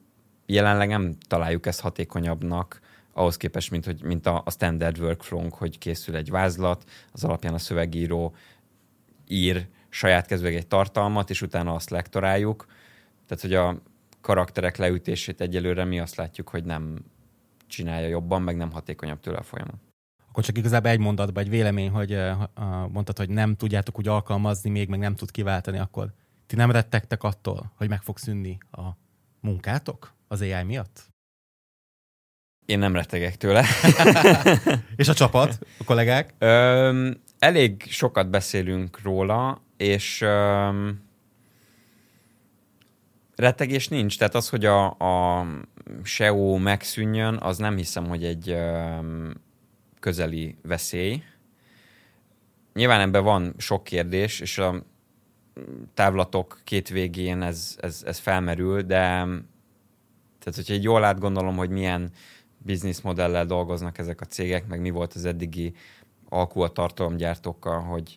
jelenleg 0.47 0.89
nem 0.89 1.15
találjuk 1.29 1.67
ezt 1.67 1.81
hatékonyabbnak 1.81 2.81
ahhoz 3.13 3.37
képest, 3.37 3.71
mint, 3.71 3.85
hogy, 3.85 4.03
mint 4.03 4.27
a, 4.27 4.43
a 4.45 4.51
standard 4.51 4.99
workflow 4.99 5.49
hogy 5.51 5.79
készül 5.79 6.17
egy 6.17 6.31
vázlat, 6.31 6.91
az 7.13 7.25
alapján 7.25 7.55
a 7.55 7.59
szövegíró 7.59 8.35
ír 9.27 9.69
saját 9.89 10.27
kezűleg 10.27 10.55
egy 10.55 10.67
tartalmat, 10.67 11.31
és 11.31 11.43
utána 11.43 11.75
azt 11.75 11.91
lektoráljuk. 11.91 12.67
Tehát, 13.27 13.43
hogy 13.43 13.55
a 13.55 13.83
karakterek 14.21 14.77
leütését 14.77 15.41
egyelőre 15.41 15.85
mi 15.85 16.01
azt 16.01 16.15
látjuk, 16.15 16.49
hogy 16.49 16.65
nem 16.65 17.05
csinálja 17.67 18.09
jobban, 18.09 18.43
meg 18.43 18.57
nem 18.57 18.73
hatékonyabb 18.73 19.21
tőle 19.21 19.39
a 19.39 19.43
folyamat. 19.43 19.79
Akkor 20.29 20.45
csak 20.45 20.59
igazából 20.59 20.91
egy 20.91 20.99
mondatban 20.99 21.43
egy 21.43 21.51
vélemény, 21.51 21.91
hogy 21.91 22.19
mondtad, 22.89 23.17
hogy 23.17 23.29
nem 23.29 23.57
tudjátok 23.57 23.99
úgy 23.99 24.09
alkalmazni, 24.09 24.71
még 24.71 24.89
meg 24.89 24.99
nem 24.99 25.15
tud 25.15 25.31
kiváltani, 25.31 25.79
akkor 25.79 26.13
ti 26.47 26.57
nem 26.57 26.71
rettegtek 26.71 27.23
attól, 27.23 27.73
hogy 27.77 27.89
meg 27.89 28.03
fog 28.03 28.19
szűnni 28.19 28.59
a 28.71 28.89
munkátok 29.41 30.15
az 30.29 30.41
AI 30.41 30.63
miatt? 30.63 31.10
Én 32.71 32.79
nem 32.79 32.95
rettegek 32.95 33.37
tőle. 33.37 33.65
És 34.97 35.09
a 35.09 35.15
csapat, 35.15 35.59
a 35.79 35.85
kollégák? 35.85 36.35
Ö, 36.39 37.11
elég 37.39 37.83
sokat 37.89 38.31
beszélünk 38.31 39.03
róla, 39.03 39.63
és 39.77 40.21
ö, 40.21 40.69
rettegés 43.37 43.89
nincs. 43.89 44.19
Tehát 44.19 44.35
az, 44.35 44.49
hogy 44.49 44.65
a, 44.65 44.87
a 44.91 45.47
SEO 46.03 46.57
megszűnjön, 46.57 47.37
az 47.37 47.59
nem 47.59 47.77
hiszem, 47.77 48.07
hogy 48.09 48.25
egy 48.25 48.51
ö, 48.51 48.97
közeli 50.01 50.57
veszély. 50.63 51.23
Nyilván 52.75 53.01
ebben 53.01 53.25
van 53.25 53.55
sok 53.59 53.85
kérdés, 53.85 54.41
és 54.41 54.59
a 54.59 54.83
távlatok 55.95 56.61
két 56.65 56.89
végén 56.89 57.43
ez, 57.43 57.77
ez, 57.81 58.03
ez 58.07 58.19
felmerül, 58.19 58.83
de 58.83 59.27
tehát, 60.41 60.55
hogyha 60.55 60.83
jól 60.83 61.05
átgondolom, 61.05 61.57
hogy 61.57 61.71
milyen 61.71 62.11
bizniszmodellel 62.65 63.47
dolgoznak 63.47 63.99
ezek 63.99 64.21
a 64.21 64.25
cégek, 64.25 64.67
meg 64.67 64.81
mi 64.81 64.91
volt 64.91 65.15
az 65.15 65.25
eddigi 65.25 65.75
alkú 66.29 66.61
a 66.61 66.69
tartalomgyártókkal, 66.69 67.81
hogy 67.81 68.17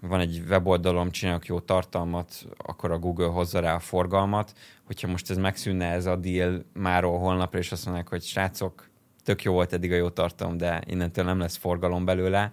van 0.00 0.20
egy 0.20 0.42
weboldalom, 0.48 1.10
csinálok 1.10 1.46
jó 1.46 1.60
tartalmat, 1.60 2.46
akkor 2.56 2.90
a 2.90 2.98
Google 2.98 3.26
hozza 3.26 3.60
rá 3.60 3.74
a 3.74 3.78
forgalmat. 3.78 4.52
Hogyha 4.84 5.08
most 5.08 5.30
ez 5.30 5.36
megszűnne 5.36 5.86
ez 5.90 6.06
a 6.06 6.16
deal 6.16 6.64
máról 6.72 7.18
holnapra, 7.18 7.58
és 7.58 7.72
azt 7.72 7.84
mondják, 7.84 8.08
hogy 8.08 8.22
srácok, 8.22 8.88
tök 9.22 9.42
jó 9.42 9.52
volt 9.52 9.72
eddig 9.72 9.92
a 9.92 9.96
jó 9.96 10.08
tartalom, 10.08 10.56
de 10.56 10.82
innentől 10.86 11.24
nem 11.24 11.38
lesz 11.38 11.56
forgalom 11.56 12.04
belőle, 12.04 12.52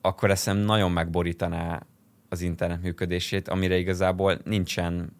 akkor 0.00 0.30
eszem 0.30 0.56
nagyon 0.56 0.92
megborítaná 0.92 1.86
az 2.28 2.40
internet 2.40 2.82
működését, 2.82 3.48
amire 3.48 3.76
igazából 3.76 4.38
nincsen 4.44 5.16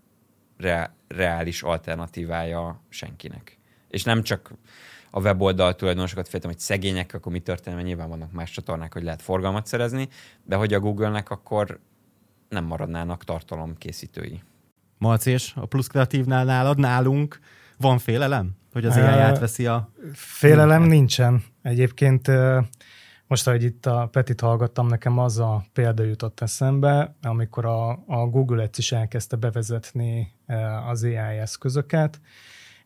re- 0.57 0.95
reális 1.09 1.63
alternatívája 1.63 2.83
senkinek. 2.89 3.59
És 3.95 4.03
nem 4.03 4.23
csak 4.23 4.53
a 5.11 5.21
weboldal 5.21 5.75
tulajdonosokat 5.75 6.29
féltem, 6.29 6.51
hogy 6.51 6.59
szegények, 6.59 7.15
akkor 7.15 7.33
mi 7.33 7.41
történik, 7.41 7.77
mert 7.77 7.89
nyilván 7.89 8.09
vannak 8.09 8.33
más 8.33 8.51
csatornák, 8.51 8.93
hogy 8.93 9.03
lehet 9.03 9.23
forgalmat 9.23 9.67
szerezni, 9.67 10.09
de 10.45 10.57
hogy 10.57 10.75
a 10.75 10.81
Google-nek 10.81 11.31
akkor 11.31 11.81
nem 12.49 12.65
maradnának 12.65 13.25
tartalomkészítői. 13.25 14.43
Malci 14.99 15.31
és 15.31 15.53
a 15.57 15.67
plusz 15.67 15.87
kreatívnál 15.87 16.45
nálad, 16.45 16.79
nálunk 16.79 17.39
van 17.77 17.99
félelem, 17.99 18.51
hogy 18.73 18.85
az 18.85 18.97
AI 18.97 19.03
átveszi 19.03 19.67
a... 19.67 19.91
Félelem 20.13 20.83
nincsen. 20.83 21.45
Egyébként 21.63 22.31
most, 23.27 23.47
ahogy 23.47 23.63
itt 23.63 23.87
a 23.87 24.09
Petit 24.13 24.41
hallgattam, 24.41 24.87
nekem 24.87 25.19
az 25.19 25.39
a 25.39 25.65
példa 25.73 26.03
jutott 26.03 26.41
eszembe, 26.41 27.17
amikor 27.23 27.65
a, 27.65 27.91
a 28.07 28.27
Google 28.27 28.63
Ads 28.63 28.79
is 28.79 28.93
elkezdte 28.93 29.37
bevezetni 29.37 30.33
az 30.87 31.03
AI 31.03 31.17
eszközöket, 31.17 32.21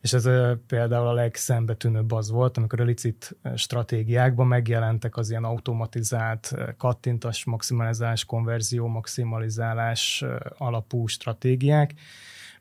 és 0.01 0.13
ez 0.13 0.29
például 0.67 1.07
a 1.07 1.13
legszembetűnőbb 1.13 2.11
az 2.11 2.29
volt, 2.29 2.57
amikor 2.57 2.81
a 2.81 2.83
licit 2.83 3.37
stratégiákban 3.55 4.47
megjelentek 4.47 5.17
az 5.17 5.29
ilyen 5.29 5.43
automatizált 5.43 6.55
kattintas 6.77 7.45
maximalizálás, 7.45 8.25
konverzió 8.25 8.87
maximalizálás 8.87 10.23
alapú 10.57 11.07
stratégiák, 11.07 11.93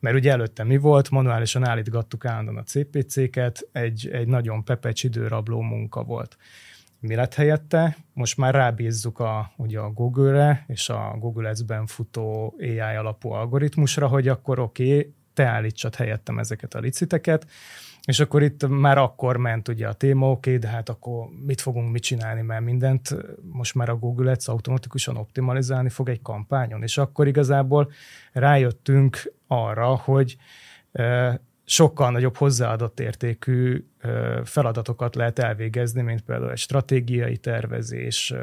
mert 0.00 0.16
ugye 0.16 0.30
előtte 0.30 0.64
mi 0.64 0.76
volt, 0.76 1.10
manuálisan 1.10 1.64
állítgattuk 1.64 2.24
állandóan 2.24 2.56
a 2.56 2.62
CPC-ket, 2.62 3.68
egy, 3.72 4.08
egy 4.12 4.26
nagyon 4.26 4.64
pepecs 4.64 5.04
időrabló 5.04 5.60
munka 5.60 6.02
volt. 6.02 6.36
Mi 7.00 7.14
lett 7.14 7.34
helyette? 7.34 7.96
Most 8.12 8.36
már 8.36 8.54
rábízzuk 8.54 9.18
a, 9.18 9.52
ugye 9.56 9.78
a 9.78 9.90
Google-re 9.90 10.64
és 10.66 10.88
a 10.88 11.16
Google 11.18 11.48
Ads-ben 11.48 11.86
futó 11.86 12.54
AI 12.60 12.78
alapú 12.78 13.30
algoritmusra, 13.30 14.06
hogy 14.06 14.28
akkor 14.28 14.58
oké, 14.58 14.96
okay, 14.96 15.12
te 15.38 15.46
állítsad 15.46 15.94
helyettem 15.94 16.38
ezeket 16.38 16.74
a 16.74 16.78
liciteket, 16.78 17.46
és 18.04 18.20
akkor 18.20 18.42
itt 18.42 18.68
már 18.68 18.98
akkor 18.98 19.36
ment 19.36 19.68
ugye 19.68 19.88
a 19.88 19.92
téma, 19.92 20.30
oké, 20.30 20.56
de 20.56 20.68
hát 20.68 20.88
akkor 20.88 21.28
mit 21.46 21.60
fogunk 21.60 21.92
mit 21.92 22.02
csinálni, 22.02 22.42
mert 22.42 22.64
mindent 22.64 23.16
most 23.52 23.74
már 23.74 23.88
a 23.88 23.96
Google 23.96 24.30
Ads 24.30 24.48
automatikusan 24.48 25.16
optimalizálni 25.16 25.88
fog 25.88 26.08
egy 26.08 26.22
kampányon, 26.22 26.82
és 26.82 26.98
akkor 26.98 27.26
igazából 27.26 27.90
rájöttünk 28.32 29.32
arra, 29.46 29.86
hogy 29.86 30.36
sokkal 31.64 32.10
nagyobb 32.10 32.36
hozzáadott 32.36 33.00
értékű 33.00 33.84
feladatokat 34.44 35.14
lehet 35.14 35.38
elvégezni, 35.38 36.02
mint 36.02 36.20
például 36.20 36.50
egy 36.50 36.58
stratégiai 36.58 37.36
tervezés, 37.36 38.34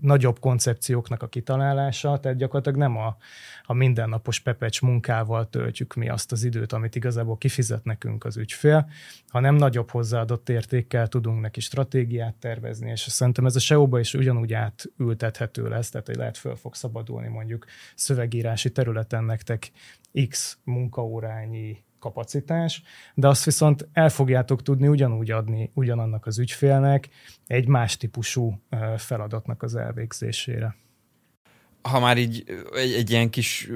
nagyobb 0.00 0.38
koncepcióknak 0.38 1.22
a 1.22 1.28
kitalálása, 1.28 2.20
tehát 2.20 2.38
gyakorlatilag 2.38 2.78
nem 2.78 2.96
a, 2.96 3.16
a 3.62 3.72
mindennapos 3.72 4.40
pepecs 4.40 4.82
munkával 4.82 5.48
töltjük 5.48 5.94
mi 5.94 6.08
azt 6.08 6.32
az 6.32 6.44
időt, 6.44 6.72
amit 6.72 6.94
igazából 6.94 7.38
kifizet 7.38 7.84
nekünk 7.84 8.24
az 8.24 8.36
ügyfél, 8.36 8.90
hanem 9.28 9.54
nagyobb 9.54 9.90
hozzáadott 9.90 10.48
értékkel 10.48 11.08
tudunk 11.08 11.40
neki 11.40 11.60
stratégiát 11.60 12.34
tervezni, 12.34 12.90
és 12.90 13.00
szerintem 13.00 13.46
ez 13.46 13.56
a 13.56 13.60
SEO-ba 13.60 13.98
is 13.98 14.14
ugyanúgy 14.14 14.52
átültethető 14.52 15.68
lesz, 15.68 15.90
tehát 15.90 16.06
hogy 16.06 16.16
lehet 16.16 16.36
föl 16.36 16.56
fog 16.56 16.74
szabadulni 16.74 17.28
mondjuk 17.28 17.66
szövegírási 17.94 18.72
területen 18.72 19.24
nektek 19.24 19.70
X 20.28 20.58
munkaórányi 20.64 21.86
kapacitás, 21.98 22.82
de 23.14 23.28
azt 23.28 23.44
viszont 23.44 23.88
el 23.92 24.08
fogjátok 24.08 24.62
tudni 24.62 24.88
ugyanúgy 24.88 25.30
adni 25.30 25.70
ugyanannak 25.74 26.26
az 26.26 26.38
ügyfélnek 26.38 27.08
egy 27.46 27.66
más 27.66 27.96
típusú 27.96 28.62
feladatnak 28.96 29.62
az 29.62 29.74
elvégzésére. 29.74 30.76
Ha 31.82 32.00
már 32.00 32.18
így 32.18 32.44
egy, 32.74 32.92
egy 32.92 33.10
ilyen 33.10 33.30
kis 33.30 33.68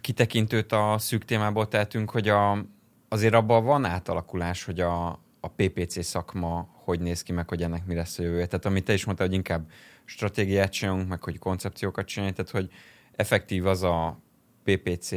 kitekintőt 0.00 0.72
a 0.72 0.94
szűk 0.98 1.24
témából 1.24 1.68
tehetünk, 1.68 2.10
hogy 2.10 2.28
a, 2.28 2.66
azért 3.08 3.34
abban 3.34 3.64
van 3.64 3.84
átalakulás, 3.84 4.64
hogy 4.64 4.80
a, 4.80 5.08
a 5.40 5.48
PPC 5.56 6.04
szakma 6.04 6.68
hogy 6.88 7.00
néz 7.00 7.22
ki, 7.22 7.32
meg 7.32 7.48
hogy 7.48 7.62
ennek 7.62 7.86
mi 7.86 7.94
lesz 7.94 8.18
a 8.18 8.22
jövője. 8.22 8.46
Tehát 8.46 8.64
amit 8.64 8.84
te 8.84 8.92
is 8.92 9.04
mondtad, 9.04 9.26
hogy 9.26 9.36
inkább 9.36 9.70
stratégiát 10.04 10.72
csinálunk, 10.72 11.08
meg 11.08 11.22
hogy 11.22 11.38
koncepciókat 11.38 12.06
csinálunk, 12.06 12.36
tehát 12.36 12.50
hogy 12.50 12.70
effektív 13.12 13.66
az 13.66 13.82
a 13.82 14.20
PPC 14.64 15.10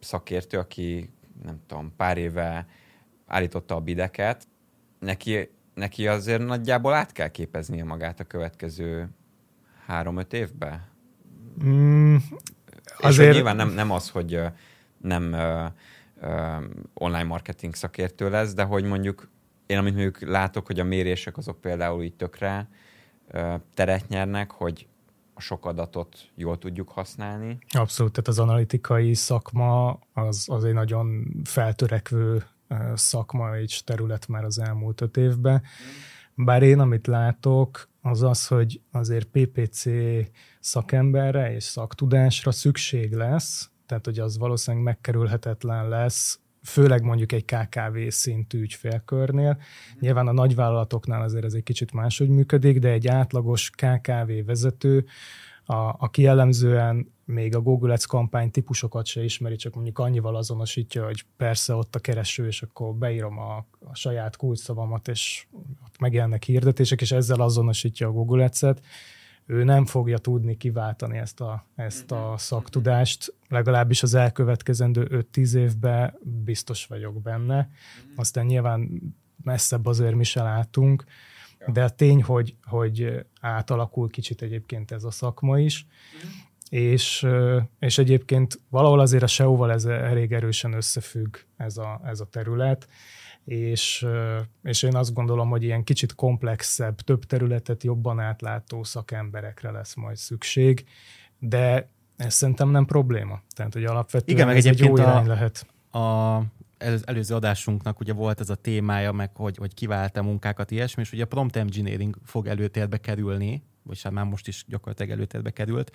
szakértő, 0.00 0.58
aki 0.58 1.10
nem 1.44 1.60
tudom, 1.66 1.92
pár 1.96 2.18
éve 2.18 2.66
állította 3.26 3.74
a 3.74 3.80
bideket, 3.80 4.46
neki, 4.98 5.50
neki 5.74 6.08
azért 6.08 6.44
nagyjából 6.44 6.94
át 6.94 7.12
kell 7.12 7.28
képeznie 7.28 7.84
magát 7.84 8.20
a 8.20 8.24
következő 8.24 9.08
három-öt 9.86 10.32
évbe? 10.32 10.88
Mm, 11.64 12.16
azért... 12.98 13.28
És 13.28 13.34
nyilván 13.34 13.56
nem, 13.56 13.70
nem 13.70 13.90
az, 13.90 14.10
hogy 14.10 14.40
nem 14.98 15.32
uh, 15.32 15.64
uh, 16.30 16.64
online 16.94 17.24
marketing 17.24 17.74
szakértő 17.74 18.30
lesz, 18.30 18.54
de 18.54 18.62
hogy 18.62 18.84
mondjuk 18.84 19.30
én 19.66 19.78
amit 19.78 19.94
mondjuk 19.94 20.20
látok, 20.20 20.66
hogy 20.66 20.80
a 20.80 20.84
mérések 20.84 21.36
azok 21.36 21.60
például 21.60 22.02
így 22.02 22.14
tökre 22.14 22.68
uh, 23.32 23.54
teret 23.74 24.08
nyernek, 24.08 24.50
hogy 24.50 24.86
sok 25.42 25.66
adatot 25.66 26.30
jól 26.34 26.58
tudjuk 26.58 26.88
használni. 26.88 27.58
Abszolút, 27.68 28.12
tehát 28.12 28.28
az 28.28 28.38
analitikai 28.38 29.14
szakma 29.14 29.98
az, 30.12 30.44
az 30.48 30.64
egy 30.64 30.72
nagyon 30.72 31.24
feltörekvő 31.44 32.44
szakma 32.94 33.58
és 33.58 33.84
terület 33.84 34.28
már 34.28 34.44
az 34.44 34.58
elmúlt 34.58 35.00
öt 35.00 35.16
évben. 35.16 35.62
Bár 36.34 36.62
én, 36.62 36.78
amit 36.78 37.06
látok, 37.06 37.88
az 38.00 38.22
az, 38.22 38.46
hogy 38.46 38.80
azért 38.90 39.28
PPC 39.28 39.84
szakemberre 40.60 41.54
és 41.54 41.64
szaktudásra 41.64 42.52
szükség 42.52 43.12
lesz, 43.12 43.70
tehát 43.86 44.04
hogy 44.04 44.18
az 44.18 44.38
valószínűleg 44.38 44.84
megkerülhetetlen 44.86 45.88
lesz, 45.88 46.40
főleg 46.62 47.02
mondjuk 47.02 47.32
egy 47.32 47.44
KKV 47.44 47.98
szintű 48.08 48.60
ügyfélkörnél. 48.60 49.60
Nyilván 50.00 50.28
a 50.28 50.32
nagyvállalatoknál 50.32 51.22
azért 51.22 51.44
ez 51.44 51.54
egy 51.54 51.62
kicsit 51.62 51.92
máshogy 51.92 52.28
működik, 52.28 52.78
de 52.78 52.88
egy 52.88 53.08
átlagos 53.08 53.70
KKV 53.70 54.30
vezető, 54.46 55.04
a, 55.64 55.94
aki 55.98 56.22
jellemzően 56.22 57.12
még 57.24 57.56
a 57.56 57.60
Google 57.60 57.92
Ads 57.92 58.06
kampány 58.06 58.50
típusokat 58.50 59.06
se 59.06 59.24
ismeri, 59.24 59.56
csak 59.56 59.74
mondjuk 59.74 59.98
annyival 59.98 60.36
azonosítja, 60.36 61.04
hogy 61.04 61.24
persze 61.36 61.74
ott 61.74 61.94
a 61.94 61.98
kereső, 61.98 62.46
és 62.46 62.62
akkor 62.62 62.94
beírom 62.94 63.38
a, 63.38 63.66
a 63.84 63.94
saját 63.94 64.36
kulcsszavamat, 64.36 65.08
és 65.08 65.46
ott 65.84 65.98
megjelennek 65.98 66.42
hirdetések, 66.42 67.00
és 67.00 67.12
ezzel 67.12 67.40
azonosítja 67.40 68.08
a 68.08 68.12
Google 68.12 68.44
Ads-et, 68.44 68.80
ő 69.46 69.64
nem 69.64 69.86
fogja 69.86 70.18
tudni 70.18 70.56
kiváltani 70.56 71.18
ezt 71.18 71.40
a, 71.40 71.66
ezt 71.74 72.10
a 72.10 72.34
szaktudást, 72.36 73.34
legalábbis 73.52 74.02
az 74.02 74.14
elkövetkezendő 74.14 75.26
5-10 75.32 75.54
évben 75.54 76.18
biztos 76.44 76.86
vagyok 76.86 77.22
benne. 77.22 77.70
Aztán 78.16 78.46
nyilván 78.46 79.02
messzebb 79.42 79.86
azért 79.86 80.14
mi 80.14 80.24
se 80.24 80.42
látunk, 80.42 81.04
de 81.66 81.84
a 81.84 81.90
tény, 81.90 82.22
hogy, 82.22 82.54
hogy 82.64 83.26
átalakul 83.40 84.10
kicsit 84.10 84.42
egyébként 84.42 84.90
ez 84.90 85.04
a 85.04 85.10
szakma 85.10 85.58
is, 85.58 85.86
és, 86.68 87.26
és 87.78 87.98
egyébként 87.98 88.60
valahol 88.68 89.00
azért 89.00 89.22
a 89.22 89.26
SEO-val 89.26 89.72
ez 89.72 89.84
elég 89.84 90.32
erősen 90.32 90.72
összefügg 90.72 91.36
ez 91.56 91.76
a, 91.76 92.00
ez 92.04 92.20
a 92.20 92.26
terület, 92.26 92.88
és, 93.44 94.06
és 94.62 94.82
én 94.82 94.96
azt 94.96 95.14
gondolom, 95.14 95.48
hogy 95.48 95.62
ilyen 95.62 95.84
kicsit 95.84 96.14
komplexebb, 96.14 97.00
több 97.00 97.24
területet 97.24 97.82
jobban 97.82 98.20
átlátó 98.20 98.84
szakemberekre 98.84 99.70
lesz 99.70 99.94
majd 99.94 100.16
szükség, 100.16 100.86
de 101.38 101.90
ez 102.24 102.34
szerintem 102.34 102.70
nem 102.70 102.84
probléma. 102.84 103.40
Tehát, 103.54 103.72
hogy 103.72 103.84
alapvetően 103.84 104.36
Igen, 104.36 104.46
meg 104.46 104.56
ez 104.56 104.66
egy 104.66 104.78
jó 104.78 104.96
irány 104.96 105.24
a, 105.24 105.28
lehet. 105.28 105.66
A 105.92 106.40
előző 107.04 107.34
adásunknak 107.34 108.00
ugye 108.00 108.12
volt 108.12 108.40
ez 108.40 108.50
a 108.50 108.54
témája, 108.54 109.12
meg 109.12 109.30
hogy, 109.34 109.56
hogy 109.56 109.74
kivált 109.74 110.22
munkákat, 110.22 110.70
ilyesmi, 110.70 111.02
és 111.02 111.12
ugye 111.12 111.22
a 111.22 111.26
prompt 111.26 111.56
engineering 111.56 112.16
fog 112.24 112.46
előtérbe 112.46 112.96
kerülni, 112.96 113.62
vagy 113.82 114.02
hát 114.02 114.12
már 114.12 114.24
most 114.24 114.48
is 114.48 114.64
gyakorlatilag 114.68 115.12
előtérbe 115.12 115.50
került, 115.50 115.92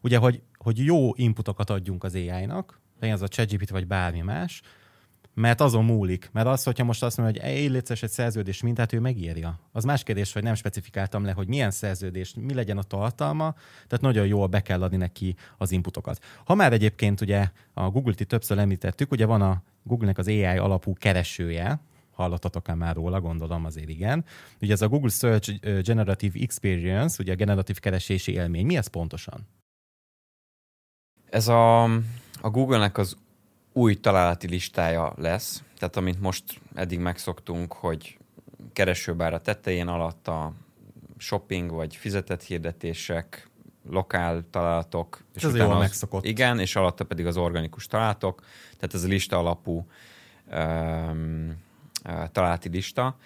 ugye, 0.00 0.18
hogy, 0.18 0.42
hogy 0.58 0.84
jó 0.84 1.14
inputokat 1.14 1.70
adjunk 1.70 2.04
az 2.04 2.14
AI-nak, 2.14 2.80
legyen 3.00 3.14
az 3.14 3.22
a 3.22 3.28
ChatGPT 3.28 3.70
vagy 3.70 3.86
bármi 3.86 4.20
más, 4.20 4.62
mert 5.36 5.60
azon 5.60 5.84
múlik. 5.84 6.28
Mert 6.32 6.46
az, 6.46 6.62
hogyha 6.62 6.84
most 6.84 7.02
azt 7.02 7.16
mondja, 7.16 7.42
hogy 7.42 7.50
egy 7.50 7.70
létszes 7.70 8.02
egy 8.02 8.10
szerződés 8.10 8.62
mintát, 8.62 8.92
ő 8.92 9.00
megírja. 9.00 9.60
Az 9.72 9.84
más 9.84 10.02
kérdés, 10.02 10.32
hogy 10.32 10.42
nem 10.42 10.54
specifikáltam 10.54 11.24
le, 11.24 11.32
hogy 11.32 11.48
milyen 11.48 11.70
szerződés, 11.70 12.34
mi 12.34 12.54
legyen 12.54 12.78
a 12.78 12.82
tartalma, 12.82 13.54
tehát 13.86 14.00
nagyon 14.00 14.26
jól 14.26 14.46
be 14.46 14.60
kell 14.60 14.82
adni 14.82 14.96
neki 14.96 15.36
az 15.58 15.70
inputokat. 15.70 16.24
Ha 16.44 16.54
már 16.54 16.72
egyébként 16.72 17.20
ugye 17.20 17.48
a 17.74 17.90
Google-t 17.90 18.20
itt 18.20 18.28
többször 18.28 18.58
említettük, 18.58 19.10
ugye 19.10 19.26
van 19.26 19.42
a 19.42 19.62
Google-nek 19.82 20.18
az 20.18 20.26
AI 20.26 20.44
alapú 20.44 20.92
keresője, 20.92 21.80
hallottatok-e 22.12 22.74
már 22.74 22.94
róla, 22.94 23.20
gondolom 23.20 23.64
azért 23.64 23.88
igen. 23.88 24.24
Ugye 24.60 24.72
ez 24.72 24.82
a 24.82 24.88
Google 24.88 25.10
Search 25.10 25.60
Generative 25.82 26.38
Experience, 26.40 27.22
ugye 27.22 27.32
a 27.32 27.36
generatív 27.36 27.78
keresési 27.78 28.32
élmény. 28.32 28.66
Mi 28.66 28.76
ez 28.76 28.86
pontosan? 28.86 29.46
Ez 31.30 31.48
a, 31.48 31.82
a 32.40 32.50
Google-nek 32.50 32.98
az 32.98 33.16
új 33.76 33.94
találati 33.94 34.48
listája 34.48 35.12
lesz, 35.16 35.62
tehát 35.78 35.96
amit 35.96 36.20
most 36.20 36.60
eddig 36.74 36.98
megszoktunk, 36.98 37.72
hogy 37.72 38.18
keresőbár 38.72 39.34
a 39.34 39.40
tetején 39.40 39.88
alatt 39.88 40.28
a 40.28 40.52
shopping 41.16 41.70
vagy 41.70 41.96
fizetett 41.96 42.42
hirdetések, 42.42 43.48
lokál 43.90 44.44
találatok. 44.50 45.24
És 45.34 45.44
ez 45.44 45.54
jól 45.54 45.78
megszokott. 45.78 46.24
Igen, 46.24 46.58
és 46.58 46.76
alatta 46.76 47.04
pedig 47.04 47.26
az 47.26 47.36
organikus 47.36 47.86
találatok, 47.86 48.40
tehát 48.76 48.94
ez 48.94 49.04
a 49.04 49.08
lista 49.08 49.38
alapú 49.38 49.86
um, 50.52 51.56
találati 52.32 52.68
lista. 52.68 53.16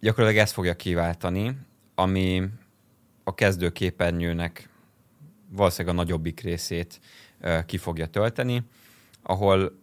Gyakorlatilag 0.00 0.42
ezt 0.42 0.52
fogja 0.52 0.74
kiváltani, 0.74 1.56
ami 1.94 2.42
a 3.24 3.34
kezdőképernyőnek 3.34 4.68
valószínűleg 5.48 5.96
a 5.96 5.98
nagyobbik 5.98 6.40
részét 6.40 7.00
uh, 7.40 7.64
ki 7.64 7.76
fogja 7.78 8.06
tölteni 8.06 8.64
ahol 9.22 9.78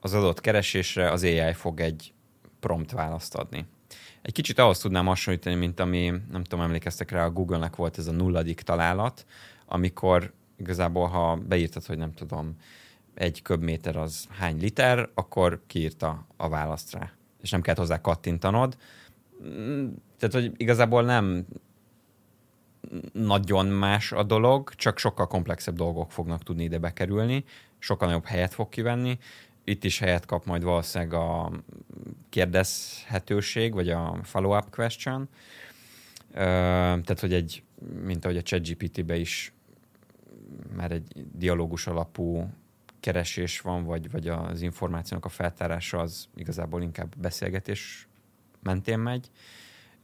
az 0.00 0.14
adott 0.14 0.40
keresésre 0.40 1.10
az 1.10 1.22
AI 1.22 1.52
fog 1.52 1.80
egy 1.80 2.12
prompt 2.60 2.90
választ 2.90 3.34
adni. 3.34 3.66
Egy 4.22 4.32
kicsit 4.32 4.58
ahhoz 4.58 4.78
tudnám 4.78 5.06
hasonlítani, 5.06 5.56
mint 5.56 5.80
ami, 5.80 6.12
nem 6.30 6.44
tudom, 6.44 6.64
emlékeztek 6.64 7.10
rá, 7.10 7.24
a 7.24 7.30
Google-nek 7.30 7.76
volt 7.76 7.98
ez 7.98 8.06
a 8.06 8.12
nulladik 8.12 8.60
találat, 8.60 9.26
amikor 9.66 10.32
igazából, 10.56 11.06
ha 11.06 11.36
beírtad, 11.36 11.84
hogy 11.84 11.98
nem 11.98 12.12
tudom, 12.12 12.56
egy 13.14 13.42
köbméter 13.42 13.96
az 13.96 14.26
hány 14.30 14.58
liter, 14.60 15.08
akkor 15.14 15.62
kiírta 15.66 16.26
a 16.36 16.48
választ 16.48 16.92
rá. 16.92 17.12
És 17.40 17.50
nem 17.50 17.60
kellett 17.60 17.80
hozzá 17.80 18.00
kattintanod. 18.00 18.76
Tehát, 20.18 20.32
hogy 20.32 20.52
igazából 20.56 21.02
nem 21.02 21.46
nagyon 23.12 23.66
más 23.66 24.12
a 24.12 24.22
dolog, 24.22 24.74
csak 24.74 24.98
sokkal 24.98 25.26
komplexebb 25.26 25.74
dolgok 25.74 26.12
fognak 26.12 26.42
tudni 26.42 26.64
ide 26.64 26.78
bekerülni, 26.78 27.44
sokkal 27.82 28.08
nagyobb 28.08 28.24
helyet 28.24 28.54
fog 28.54 28.68
kivenni. 28.68 29.18
Itt 29.64 29.84
is 29.84 29.98
helyet 29.98 30.26
kap 30.26 30.44
majd 30.44 30.62
valószínűleg 30.62 31.12
a 31.14 31.52
kérdezhetőség, 32.28 33.72
vagy 33.72 33.90
a 33.90 34.18
follow-up 34.22 34.70
question. 34.70 35.28
Tehát, 36.32 37.20
hogy 37.20 37.32
egy, 37.32 37.62
mint 38.02 38.24
ahogy 38.24 38.36
a 38.36 38.42
ChatGPT-be 38.42 39.16
is 39.16 39.52
már 40.76 40.90
egy 40.92 41.26
dialógus 41.32 41.86
alapú 41.86 42.50
keresés 43.00 43.60
van, 43.60 43.84
vagy, 43.84 44.10
vagy 44.10 44.28
az 44.28 44.62
információnak 44.62 45.24
a 45.24 45.28
feltárása 45.28 45.98
az 45.98 46.28
igazából 46.36 46.82
inkább 46.82 47.14
beszélgetés 47.18 48.08
mentén 48.62 48.98
megy, 48.98 49.30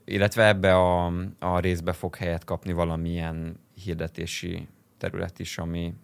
illetve 0.04 0.46
ebbe 0.46 0.74
a, 0.76 1.12
a 1.38 1.58
részbe 1.58 1.92
fog 1.92 2.16
helyet 2.16 2.44
kapni 2.44 2.72
valamilyen 2.72 3.60
hirdetési 3.74 4.68
terület 4.98 5.38
is, 5.38 5.58
ami 5.58 5.94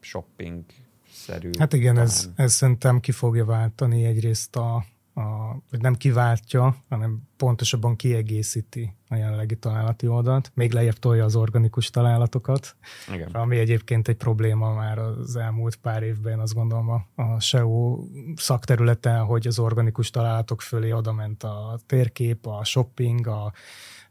shopping-szerű. 0.00 1.50
Hát 1.58 1.72
igen, 1.72 1.98
ez, 1.98 2.30
ez 2.34 2.52
szerintem 2.52 3.00
ki 3.00 3.12
fogja 3.12 3.44
váltani 3.44 4.04
egyrészt 4.04 4.56
a, 4.56 4.84
a, 5.14 5.56
vagy 5.70 5.80
nem 5.80 5.94
kiváltja, 5.94 6.76
hanem 6.88 7.22
pontosabban 7.36 7.96
kiegészíti 7.96 8.94
a 9.08 9.14
jelenlegi 9.14 9.56
találati 9.56 10.06
oldalt, 10.06 10.50
még 10.54 10.72
lejjebb 10.72 10.98
tolja 10.98 11.24
az 11.24 11.36
organikus 11.36 11.90
találatokat, 11.90 12.76
Igen. 13.12 13.30
ami 13.30 13.58
egyébként 13.58 14.08
egy 14.08 14.16
probléma 14.16 14.74
már 14.74 14.98
az 14.98 15.36
elmúlt 15.36 15.76
pár 15.76 16.02
évben, 16.02 16.38
azt 16.38 16.54
gondolom 16.54 16.88
a, 16.88 17.22
a 17.22 17.40
SEO 17.40 18.04
szakterületen, 18.36 19.24
hogy 19.24 19.46
az 19.46 19.58
organikus 19.58 20.10
találatok 20.10 20.60
fölé 20.60 20.94
ment 21.14 21.42
a 21.42 21.78
térkép, 21.86 22.46
a 22.46 22.64
shopping, 22.64 23.26
a 23.26 23.52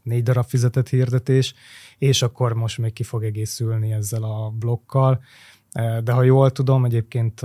négy 0.01 0.23
darab 0.23 0.45
fizetett 0.45 0.89
hirdetés, 0.89 1.53
és 1.97 2.21
akkor 2.21 2.53
most 2.53 2.77
még 2.77 2.93
ki 2.93 3.03
fog 3.03 3.23
egészülni 3.23 3.91
ezzel 3.91 4.23
a 4.23 4.49
blokkal. 4.49 5.21
De 6.03 6.11
ha 6.11 6.23
jól 6.23 6.51
tudom, 6.51 6.85
egyébként 6.85 7.41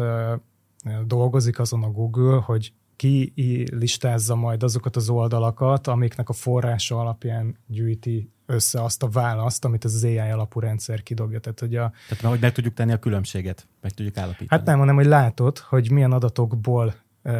dolgozik 1.06 1.58
azon 1.58 1.82
a 1.82 1.90
Google, 1.90 2.36
hogy 2.36 2.72
ki 2.96 3.32
listázza 3.72 4.34
majd 4.34 4.62
azokat 4.62 4.96
az 4.96 5.08
oldalakat, 5.08 5.86
amiknek 5.86 6.28
a 6.28 6.32
forrása 6.32 7.00
alapján 7.00 7.56
gyűjti 7.66 8.32
össze 8.46 8.82
azt 8.82 9.02
a 9.02 9.08
választ, 9.08 9.64
amit 9.64 9.84
az 9.84 10.04
AI 10.04 10.18
alapú 10.18 10.60
rendszer 10.60 11.02
kidobja. 11.02 11.40
Tehát, 11.40 11.60
hogy, 11.60 11.76
a, 11.76 11.92
Tehát 12.08 12.24
hogy 12.24 12.40
meg 12.40 12.52
tudjuk 12.52 12.74
tenni 12.74 12.92
a 12.92 12.98
különbséget, 12.98 13.68
meg 13.80 13.92
tudjuk 13.92 14.16
állapítani. 14.16 14.48
Hát 14.50 14.64
nem, 14.64 14.78
hanem 14.78 14.94
hogy 14.94 15.06
látod, 15.06 15.58
hogy 15.58 15.90
milyen 15.90 16.12
adatokból 16.12 16.94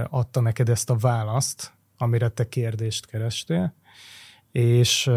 adta 0.08 0.40
neked 0.40 0.68
ezt 0.68 0.90
a 0.90 0.96
választ, 0.96 1.72
amire 1.98 2.28
te 2.28 2.48
kérdést 2.48 3.06
kerestél, 3.06 3.74
és, 4.54 5.10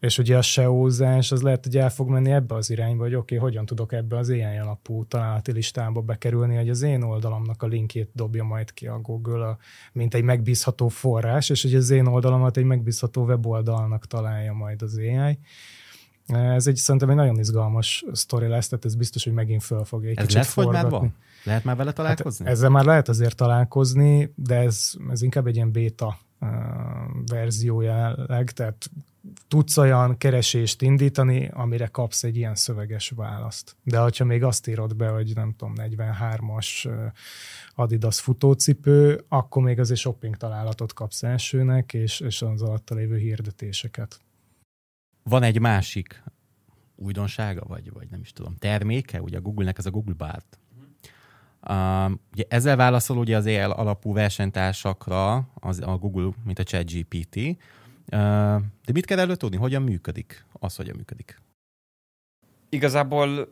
és 0.00 0.18
ugye 0.18 0.36
a 0.36 0.42
SEO-zás 0.42 1.32
az 1.32 1.42
lehet, 1.42 1.64
hogy 1.64 1.76
el 1.76 1.90
fog 1.90 2.08
menni 2.08 2.30
ebbe 2.30 2.54
az 2.54 2.70
irányba, 2.70 3.02
hogy 3.02 3.14
oké, 3.14 3.36
okay, 3.36 3.48
hogyan 3.48 3.66
tudok 3.66 3.92
ebbe 3.92 4.16
az 4.16 4.28
ilyen 4.28 4.62
alapú 4.62 5.04
találati 5.04 5.52
listába 5.52 6.00
bekerülni, 6.00 6.56
hogy 6.56 6.68
az 6.68 6.82
én 6.82 7.02
oldalamnak 7.02 7.62
a 7.62 7.66
linkjét 7.66 8.10
dobja 8.12 8.44
majd 8.44 8.72
ki 8.72 8.86
a 8.86 8.98
Google, 8.98 9.46
a, 9.46 9.58
mint 9.92 10.14
egy 10.14 10.22
megbízható 10.22 10.88
forrás, 10.88 11.50
és 11.50 11.62
hogy 11.62 11.74
az 11.74 11.90
én 11.90 12.06
oldalamat 12.06 12.56
egy 12.56 12.64
megbízható 12.64 13.24
weboldalnak 13.24 14.06
találja 14.06 14.52
majd 14.52 14.82
az 14.82 14.96
AI. 14.98 15.38
Ez 16.26 16.66
egy 16.66 16.76
szerintem 16.76 17.10
egy 17.10 17.16
nagyon 17.16 17.38
izgalmas 17.38 18.04
sztori 18.12 18.46
lesz, 18.46 18.68
tehát 18.68 18.84
ez 18.84 18.94
biztos, 18.94 19.24
hogy 19.24 19.32
megint 19.32 19.62
föl 19.62 19.84
fogja 19.84 20.08
egy 20.08 20.16
ez 20.18 20.22
kicsit 20.22 20.38
lesz, 20.38 20.52
forgatni. 20.52 20.90
Már 20.90 20.90
van? 20.90 21.14
Lehet 21.44 21.64
már 21.64 21.76
vele 21.76 21.92
találkozni? 21.92 22.44
Hát 22.44 22.54
ezzel 22.54 22.70
már 22.70 22.84
lehet 22.84 23.08
azért 23.08 23.36
találkozni, 23.36 24.32
de 24.34 24.54
ez, 24.54 24.92
ez 25.10 25.22
inkább 25.22 25.46
egy 25.46 25.54
ilyen 25.54 25.72
beta 25.72 26.18
verzió 27.26 27.80
jelenleg, 27.80 28.50
tehát 28.50 28.90
tudsz 29.48 29.76
olyan 29.76 30.16
keresést 30.16 30.82
indítani, 30.82 31.50
amire 31.52 31.86
kapsz 31.86 32.24
egy 32.24 32.36
ilyen 32.36 32.54
szöveges 32.54 33.10
választ. 33.10 33.76
De 33.82 33.98
ha 33.98 34.24
még 34.24 34.42
azt 34.42 34.66
írod 34.66 34.96
be, 34.96 35.08
hogy 35.08 35.32
nem 35.34 35.54
tudom, 35.56 35.74
43-as 35.76 36.88
Adidas 37.74 38.20
futócipő, 38.20 39.24
akkor 39.28 39.62
még 39.62 39.78
azért 39.78 40.00
shopping 40.00 40.36
találatot 40.36 40.92
kapsz 40.92 41.22
elsőnek, 41.22 41.92
és, 41.92 42.20
és 42.20 42.42
az 42.42 42.62
alatta 42.62 42.94
lévő 42.94 43.16
hirdetéseket. 43.16 44.20
Van 45.22 45.42
egy 45.42 45.60
másik 45.60 46.22
újdonsága, 46.96 47.64
vagy, 47.66 47.92
vagy 47.92 48.08
nem 48.10 48.20
is 48.20 48.32
tudom, 48.32 48.56
terméke, 48.58 49.22
ugye 49.22 49.36
a 49.36 49.40
Google-nek 49.40 49.78
ez 49.78 49.86
a 49.86 49.90
Google 49.90 50.14
Bart. 50.14 50.58
Uh, 51.68 52.12
ugye 52.32 52.44
ezzel 52.48 52.76
válaszol 52.76 53.18
ugye 53.18 53.36
az 53.36 53.46
EL 53.46 53.70
alapú 53.70 54.12
versenytársakra 54.12 55.48
az, 55.54 55.80
a 55.80 55.96
Google, 55.96 56.30
mint 56.44 56.58
a 56.58 56.62
ChatGPT. 56.62 57.36
Uh, 57.36 57.56
de 58.84 58.92
mit 58.92 59.04
kell 59.04 59.18
előtt 59.18 59.38
tudni? 59.38 59.56
Hogyan 59.56 59.82
működik? 59.82 60.44
Az 60.52 60.76
hogyan 60.76 60.96
működik? 60.96 61.40
Igazából 62.68 63.48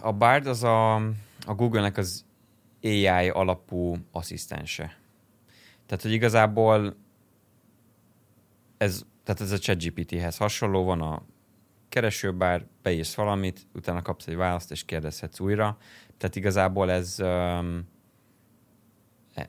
a 0.00 0.12
Bard 0.12 0.46
az 0.46 0.62
a, 0.62 0.94
a 1.46 1.54
Google-nek 1.56 1.96
az 1.96 2.24
AI 2.82 3.28
alapú 3.28 3.96
asszisztense. 4.10 4.98
Tehát, 5.86 6.02
hogy 6.02 6.12
igazából 6.12 6.96
ez, 8.78 9.04
tehát 9.24 9.40
ez 9.40 9.52
a 9.52 9.58
ChatGPT-hez 9.58 10.36
hasonló, 10.36 10.84
van 10.84 11.00
a 11.00 11.22
keresőbár, 11.90 12.66
beírsz 12.82 13.14
valamit, 13.14 13.66
utána 13.74 14.02
kapsz 14.02 14.26
egy 14.26 14.36
választ, 14.36 14.70
és 14.70 14.84
kérdezhetsz 14.84 15.40
újra. 15.40 15.76
Tehát 16.18 16.36
igazából 16.36 16.90
ez 16.90 17.16
um, 17.18 17.88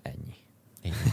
ennyi. 0.01 0.36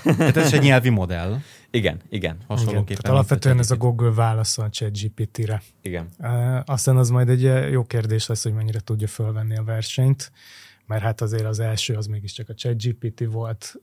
Tehát 0.03 0.37
ez 0.37 0.53
egy 0.53 0.63
nyelvi 0.63 0.89
modell. 0.89 1.39
Igen, 1.71 2.01
igen. 2.09 2.37
Hasonlóképpen. 2.47 2.97
Igen, 3.01 3.13
alapvetően 3.13 3.59
ez 3.59 3.71
a 3.71 3.77
Google 3.77 4.11
válaszol 4.11 4.65
a 4.65 4.71
ChatGPT-re. 4.71 5.63
Igen. 5.83 6.09
Uh, 6.19 6.61
aztán 6.65 6.97
az 6.97 7.11
majd 7.11 7.29
egy 7.29 7.71
jó 7.71 7.85
kérdés 7.85 8.27
lesz, 8.27 8.43
hogy 8.43 8.55
mennyire 8.55 8.81
tudja 8.81 9.07
fölvenni 9.07 9.57
a 9.57 9.63
versenyt, 9.63 10.33
mert 10.87 11.03
hát 11.03 11.21
azért 11.21 11.45
az 11.45 11.59
első 11.59 11.95
az 11.95 12.07
mégiscsak 12.07 12.49
a 12.49 12.55
ChatGPT 12.55 13.25
volt. 13.25 13.75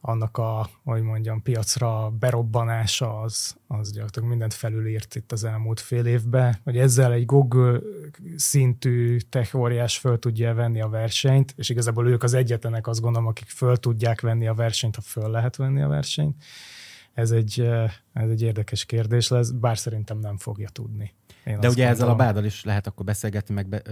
Annak 0.00 0.36
a, 0.36 0.68
hogy 0.84 1.02
mondjam, 1.02 1.42
piacra 1.42 2.10
berobbanása 2.18 3.20
az, 3.20 3.56
az 3.66 3.90
gyakorlatilag 3.90 4.28
mindent 4.28 4.54
felülírt 4.54 5.14
itt 5.14 5.32
az 5.32 5.44
elmúlt 5.44 5.80
fél 5.80 6.06
évben, 6.06 6.56
hogy 6.64 6.78
ezzel 6.78 7.12
egy 7.12 7.26
Google 7.26 7.78
szintű 8.36 9.16
tech 9.16 9.56
óriás 9.56 9.98
föl 9.98 10.18
tudja 10.18 10.54
venni 10.54 10.80
a 10.80 10.88
versenyt, 10.88 11.54
és 11.56 11.68
igazából 11.68 12.08
ők 12.08 12.22
az 12.22 12.34
egyetlenek 12.34 12.86
azt 12.86 13.00
gondolom, 13.00 13.28
akik 13.28 13.48
föl 13.48 13.76
tudják 13.76 14.20
venni 14.20 14.46
a 14.46 14.54
versenyt, 14.54 14.94
ha 14.94 15.02
föl 15.02 15.30
lehet 15.30 15.56
venni 15.56 15.82
a 15.82 15.88
versenyt. 15.88 16.36
Ez 17.12 17.30
egy, 17.30 17.60
ez 18.12 18.30
egy 18.30 18.42
érdekes 18.42 18.84
kérdés 18.84 19.28
lesz, 19.28 19.50
bár 19.50 19.78
szerintem 19.78 20.18
nem 20.18 20.36
fogja 20.36 20.68
tudni. 20.68 21.14
Én 21.44 21.60
De 21.60 21.68
ugye 21.68 21.84
gondolom. 21.84 21.92
ezzel 21.92 22.08
a 22.08 22.14
bádal 22.14 22.44
is 22.44 22.64
lehet 22.64 22.86
akkor 22.86 23.04
beszélgetni, 23.04 23.54
meg 23.54 23.68
be, 23.68 23.82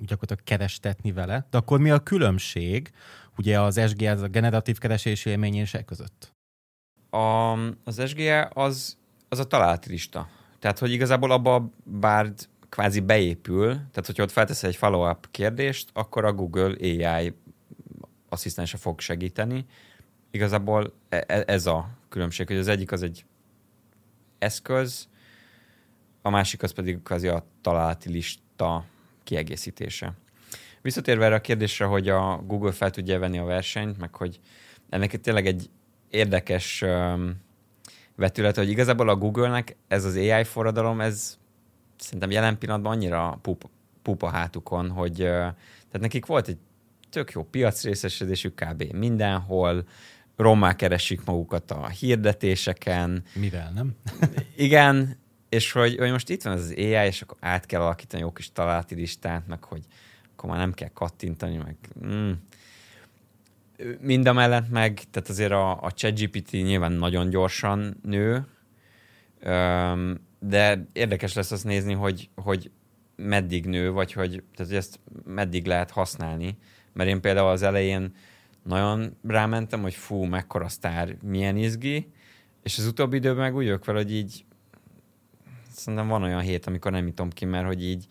gyakorlatilag 0.00 0.42
kerestetni 0.44 1.12
vele. 1.12 1.46
De 1.50 1.58
akkor 1.58 1.80
mi 1.80 1.90
a 1.90 1.98
különbség 1.98 2.92
ugye 3.38 3.60
az 3.60 3.80
SGE, 3.88 4.10
az 4.10 4.22
a 4.22 4.28
generatív 4.28 4.78
keresési 4.78 5.30
élményések 5.30 5.84
között? 5.84 6.34
A, 7.10 7.52
az 7.84 8.08
SGE 8.08 8.50
az, 8.54 8.96
az 9.28 9.38
a 9.38 9.44
találati 9.44 9.90
lista. 9.90 10.28
Tehát, 10.58 10.78
hogy 10.78 10.90
igazából 10.90 11.30
abba 11.30 11.54
a 11.54 11.70
Bard 12.00 12.48
kvázi 12.68 13.00
beépül, 13.00 13.68
tehát 13.68 14.06
hogyha 14.06 14.22
ott 14.22 14.30
felteszel 14.30 14.70
egy 14.70 14.76
follow-up 14.76 15.30
kérdést, 15.30 15.90
akkor 15.92 16.24
a 16.24 16.32
Google 16.32 16.74
AI 16.80 17.34
asszisztense 18.28 18.76
fog 18.76 19.00
segíteni. 19.00 19.64
Igazából 20.30 20.92
e, 21.08 21.24
e, 21.26 21.44
ez 21.46 21.66
a 21.66 21.88
különbség, 22.08 22.46
hogy 22.46 22.56
az 22.56 22.68
egyik 22.68 22.92
az 22.92 23.02
egy 23.02 23.24
eszköz, 24.38 25.08
a 26.22 26.30
másik 26.30 26.62
az 26.62 26.72
pedig 26.72 27.02
kvázi 27.02 27.28
a 27.28 27.46
találati 27.60 28.10
lista 28.10 28.84
kiegészítése. 29.24 30.14
Visszatérve 30.86 31.24
erre 31.24 31.34
a 31.34 31.40
kérdésre, 31.40 31.84
hogy 31.84 32.08
a 32.08 32.42
Google 32.46 32.72
fel 32.72 32.90
tudja 32.90 33.18
venni 33.18 33.38
a 33.38 33.44
versenyt, 33.44 33.98
meg 33.98 34.14
hogy 34.14 34.40
ennek 34.88 35.20
tényleg 35.20 35.46
egy 35.46 35.70
érdekes 36.10 36.84
vetület, 38.14 38.56
hogy 38.56 38.70
igazából 38.70 39.08
a 39.08 39.16
Google-nek 39.16 39.76
ez 39.88 40.04
az 40.04 40.16
AI 40.16 40.44
forradalom, 40.44 41.00
ez 41.00 41.38
szerintem 41.98 42.30
jelen 42.30 42.58
pillanatban 42.58 42.92
annyira 42.92 43.38
pupa, 43.42 43.68
pupa 44.02 44.30
hátukon, 44.30 44.90
hogy 44.90 45.14
tehát 45.16 46.00
nekik 46.00 46.26
volt 46.26 46.48
egy 46.48 46.58
tök 47.10 47.30
jó 47.30 47.44
piacrészesedésük 47.44 48.54
kb. 48.54 48.82
mindenhol, 48.82 49.84
rommá 50.36 50.76
keresik 50.76 51.24
magukat 51.24 51.70
a 51.70 51.88
hirdetéseken. 51.88 53.22
Mivel, 53.34 53.70
nem? 53.74 53.96
Igen, 54.56 55.18
és 55.48 55.72
hogy, 55.72 55.96
hogy 55.96 56.10
most 56.10 56.30
itt 56.30 56.42
van 56.42 56.52
ez 56.52 56.60
az 56.60 56.74
AI, 56.76 57.06
és 57.06 57.22
akkor 57.22 57.36
át 57.40 57.66
kell 57.66 57.80
alakítani 57.80 58.22
jó 58.22 58.32
kis 58.32 58.52
találati 58.52 58.94
listát, 58.94 59.46
meg 59.46 59.64
hogy 59.64 59.82
akkor 60.36 60.50
már 60.50 60.58
nem 60.58 60.72
kell 60.72 60.88
kattintani, 60.88 61.56
meg 61.56 61.76
mm. 62.06 62.32
Mind 64.00 64.32
meg, 64.70 65.02
tehát 65.10 65.28
azért 65.28 65.52
a, 65.52 65.82
a 65.82 65.92
ChatGPT 65.92 66.50
nyilván 66.50 66.92
nagyon 66.92 67.28
gyorsan 67.30 68.00
nő, 68.02 68.46
de 70.38 70.86
érdekes 70.92 71.34
lesz 71.34 71.50
azt 71.50 71.64
nézni, 71.64 71.92
hogy, 71.92 72.30
hogy 72.34 72.70
meddig 73.16 73.66
nő, 73.66 73.90
vagy 73.90 74.12
hogy, 74.12 74.30
tehát, 74.30 74.72
hogy 74.72 74.76
ezt 74.76 75.00
meddig 75.24 75.66
lehet 75.66 75.90
használni. 75.90 76.58
Mert 76.92 77.08
én 77.08 77.20
például 77.20 77.48
az 77.48 77.62
elején 77.62 78.14
nagyon 78.62 79.16
rámentem, 79.26 79.82
hogy 79.82 79.94
fú, 79.94 80.22
mekkora 80.22 80.68
sztár, 80.68 81.16
milyen 81.22 81.56
izgi, 81.56 82.10
és 82.62 82.78
az 82.78 82.86
utóbbi 82.86 83.16
időben 83.16 83.42
meg 83.42 83.54
úgy 83.54 83.64
jövök 83.64 83.84
fel, 83.84 83.94
hogy 83.94 84.12
így 84.12 84.44
szerintem 85.70 86.08
van 86.08 86.22
olyan 86.22 86.40
hét, 86.40 86.66
amikor 86.66 86.90
nem 86.92 87.04
nyitom 87.04 87.30
ki, 87.30 87.44
mert 87.44 87.66
hogy 87.66 87.84
így 87.84 88.06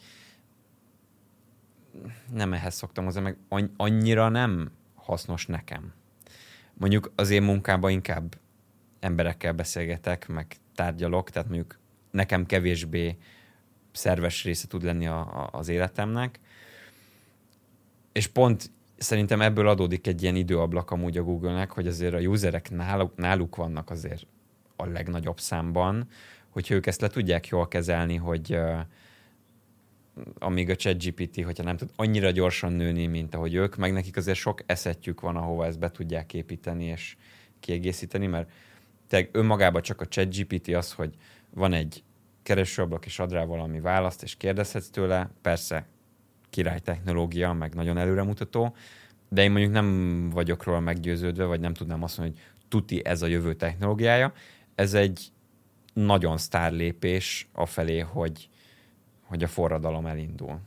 nem 2.31 2.53
ehhez 2.53 2.75
szoktam 2.75 3.03
hozzá, 3.03 3.21
meg 3.21 3.37
annyira 3.77 4.29
nem 4.29 4.71
hasznos 4.95 5.45
nekem. 5.45 5.93
Mondjuk 6.73 7.11
az 7.15 7.29
én 7.29 7.43
munkában 7.43 7.91
inkább 7.91 8.35
emberekkel 8.99 9.53
beszélgetek, 9.53 10.27
meg 10.27 10.55
tárgyalok, 10.75 11.29
tehát 11.29 11.47
mondjuk 11.47 11.79
nekem 12.11 12.45
kevésbé 12.45 13.17
szerves 13.91 14.43
része 14.43 14.67
tud 14.67 14.83
lenni 14.83 15.07
a, 15.07 15.19
a, 15.19 15.49
az 15.51 15.67
életemnek. 15.67 16.39
És 18.11 18.27
pont 18.27 18.71
szerintem 18.97 19.41
ebből 19.41 19.67
adódik 19.67 20.07
egy 20.07 20.21
ilyen 20.21 20.35
időablak 20.35 20.91
amúgy 20.91 21.17
a 21.17 21.23
Google-nek, 21.23 21.71
hogy 21.71 21.87
azért 21.87 22.13
a 22.13 22.17
userek 22.19 22.69
náluk, 22.69 23.15
náluk 23.15 23.55
vannak 23.55 23.89
azért 23.89 24.25
a 24.75 24.85
legnagyobb 24.85 25.39
számban, 25.39 26.07
hogyha 26.49 26.73
ők 26.73 26.85
ezt 26.85 27.01
le 27.01 27.07
tudják 27.07 27.47
jól 27.47 27.67
kezelni, 27.67 28.15
hogy 28.15 28.59
amíg 30.39 30.69
a 30.69 30.75
ChatGPT, 30.75 31.43
hogyha 31.43 31.63
nem 31.63 31.77
tud 31.77 31.89
annyira 31.95 32.31
gyorsan 32.31 32.73
nőni, 32.73 33.05
mint 33.05 33.35
ahogy 33.35 33.53
ők, 33.53 33.75
meg 33.75 33.93
nekik 33.93 34.17
azért 34.17 34.37
sok 34.37 34.63
eszetjük 34.65 35.21
van, 35.21 35.35
ahova 35.35 35.65
ezt 35.65 35.79
be 35.79 35.91
tudják 35.91 36.33
építeni 36.33 36.85
és 36.85 37.15
kiegészíteni, 37.59 38.27
mert 38.27 38.51
te 39.07 39.29
önmagában 39.31 39.81
csak 39.81 40.01
a 40.01 40.07
ChatGPT 40.07 40.67
az, 40.67 40.93
hogy 40.93 41.13
van 41.49 41.73
egy 41.73 42.03
keresőablak, 42.43 43.05
és 43.05 43.19
ad 43.19 43.31
rá 43.31 43.43
valami 43.43 43.79
választ, 43.79 44.23
és 44.23 44.35
kérdezhetsz 44.35 44.89
tőle, 44.89 45.29
persze 45.41 45.87
király 46.49 46.79
technológia, 46.79 47.53
meg 47.53 47.73
nagyon 47.73 47.97
előremutató, 47.97 48.75
de 49.29 49.43
én 49.43 49.51
mondjuk 49.51 49.71
nem 49.71 50.29
vagyok 50.29 50.63
róla 50.63 50.79
meggyőződve, 50.79 51.45
vagy 51.45 51.59
nem 51.59 51.73
tudnám 51.73 52.03
azt 52.03 52.17
mondani, 52.17 52.39
hogy 52.39 52.51
tuti 52.67 53.05
ez 53.05 53.21
a 53.21 53.27
jövő 53.27 53.53
technológiája. 53.53 54.33
Ez 54.75 54.93
egy 54.93 55.31
nagyon 55.93 56.37
sztár 56.37 56.71
lépés 56.71 57.47
afelé, 57.53 57.99
hogy, 57.99 58.49
hogy 59.25 59.43
a 59.43 59.47
forradalom 59.47 60.05
elindul. 60.05 60.59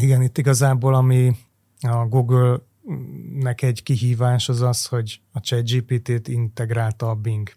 Igen, 0.00 0.22
itt 0.22 0.38
igazából 0.38 0.94
ami 0.94 1.36
a 1.80 2.06
Google-nek 2.06 3.62
egy 3.62 3.82
kihívás 3.82 4.48
az 4.48 4.60
az, 4.60 4.86
hogy 4.86 5.20
a 5.32 5.40
ChatGPT-t 5.40 6.28
integrálta 6.28 7.10
a 7.10 7.14
Bing, 7.14 7.50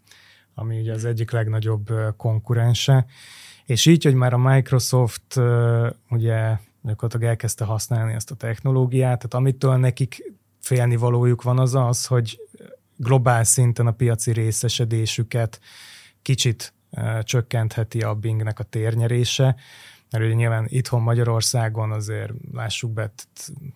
ami 0.53 0.79
ugye 0.79 0.93
az 0.93 1.05
egyik 1.05 1.31
legnagyobb 1.31 1.89
konkurense, 2.17 3.05
és 3.65 3.85
így, 3.85 4.03
hogy 4.03 4.13
már 4.13 4.33
a 4.33 4.37
Microsoft 4.37 5.35
ugye 6.09 6.57
gyakorlatilag 6.81 7.23
elkezdte 7.23 7.65
használni 7.65 8.13
ezt 8.13 8.31
a 8.31 8.35
technológiát, 8.35 9.17
tehát 9.17 9.33
amitől 9.33 9.75
nekik 9.75 10.33
félnivalójuk 10.59 11.41
van 11.41 11.59
az 11.59 11.75
az, 11.75 12.05
hogy 12.05 12.39
globál 12.95 13.43
szinten 13.43 13.87
a 13.87 13.91
piaci 13.91 14.31
részesedésüket 14.31 15.59
kicsit 16.21 16.73
csökkentheti 17.23 18.01
a 18.01 18.13
Bingnek 18.15 18.59
a 18.59 18.63
térnyerése, 18.63 19.55
mert 20.11 20.23
ugye 20.23 20.33
nyilván 20.33 20.65
itthon 20.67 21.01
Magyarországon 21.01 21.91
azért 21.91 22.31
lássuk 22.53 22.91
be. 22.91 23.11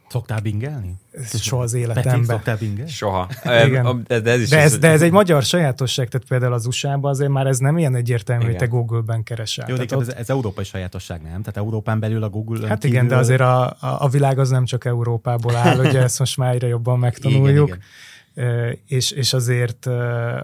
Szoktál 0.09 0.39
bingelni? 0.39 0.95
Soha 1.33 1.61
az 1.63 1.73
életemben. 1.73 2.23
Szoktál 2.23 2.57
bingelni? 2.57 2.89
Soha. 2.89 3.29
Igen. 3.65 4.03
De, 4.07 4.19
de, 4.19 4.31
ez 4.31 4.41
is 4.41 4.49
de, 4.49 4.59
ez, 4.59 4.77
de 4.77 4.89
ez 4.89 5.01
egy 5.01 5.11
magyar 5.11 5.43
sajátosság, 5.43 6.07
tehát 6.07 6.27
például 6.27 6.53
az 6.53 6.65
USA-ban 6.65 7.11
azért 7.11 7.29
már 7.29 7.47
ez 7.47 7.57
nem 7.57 7.77
ilyen 7.77 7.95
egyértelmű, 7.95 8.45
hogy 8.45 8.55
te 8.55 8.65
Google-ben 8.65 9.23
keresel. 9.23 9.65
Jó, 9.69 9.75
de 9.75 9.95
ott... 9.95 10.01
ez, 10.01 10.13
ez 10.13 10.29
európai 10.29 10.63
sajátosság, 10.63 11.21
nem? 11.21 11.41
Tehát 11.41 11.57
Európán 11.57 11.99
belül 11.99 12.23
a 12.23 12.29
Google 12.29 12.67
Hát 12.67 12.79
kívül... 12.79 12.95
igen, 12.95 13.07
de 13.07 13.15
azért 13.15 13.41
a, 13.41 13.65
a, 13.65 13.75
a 13.79 14.07
világ 14.09 14.39
az 14.39 14.49
nem 14.49 14.65
csak 14.65 14.85
Európából 14.85 15.55
áll, 15.55 15.79
ugye 15.85 16.01
ezt 16.01 16.19
most 16.19 16.37
már 16.37 16.53
egyre 16.53 16.67
jobban 16.67 16.99
megtanuljuk. 16.99 17.47
Igen, 17.47 17.65
igen 17.65 17.79
és, 18.85 19.11
és 19.11 19.33
azért 19.33 19.85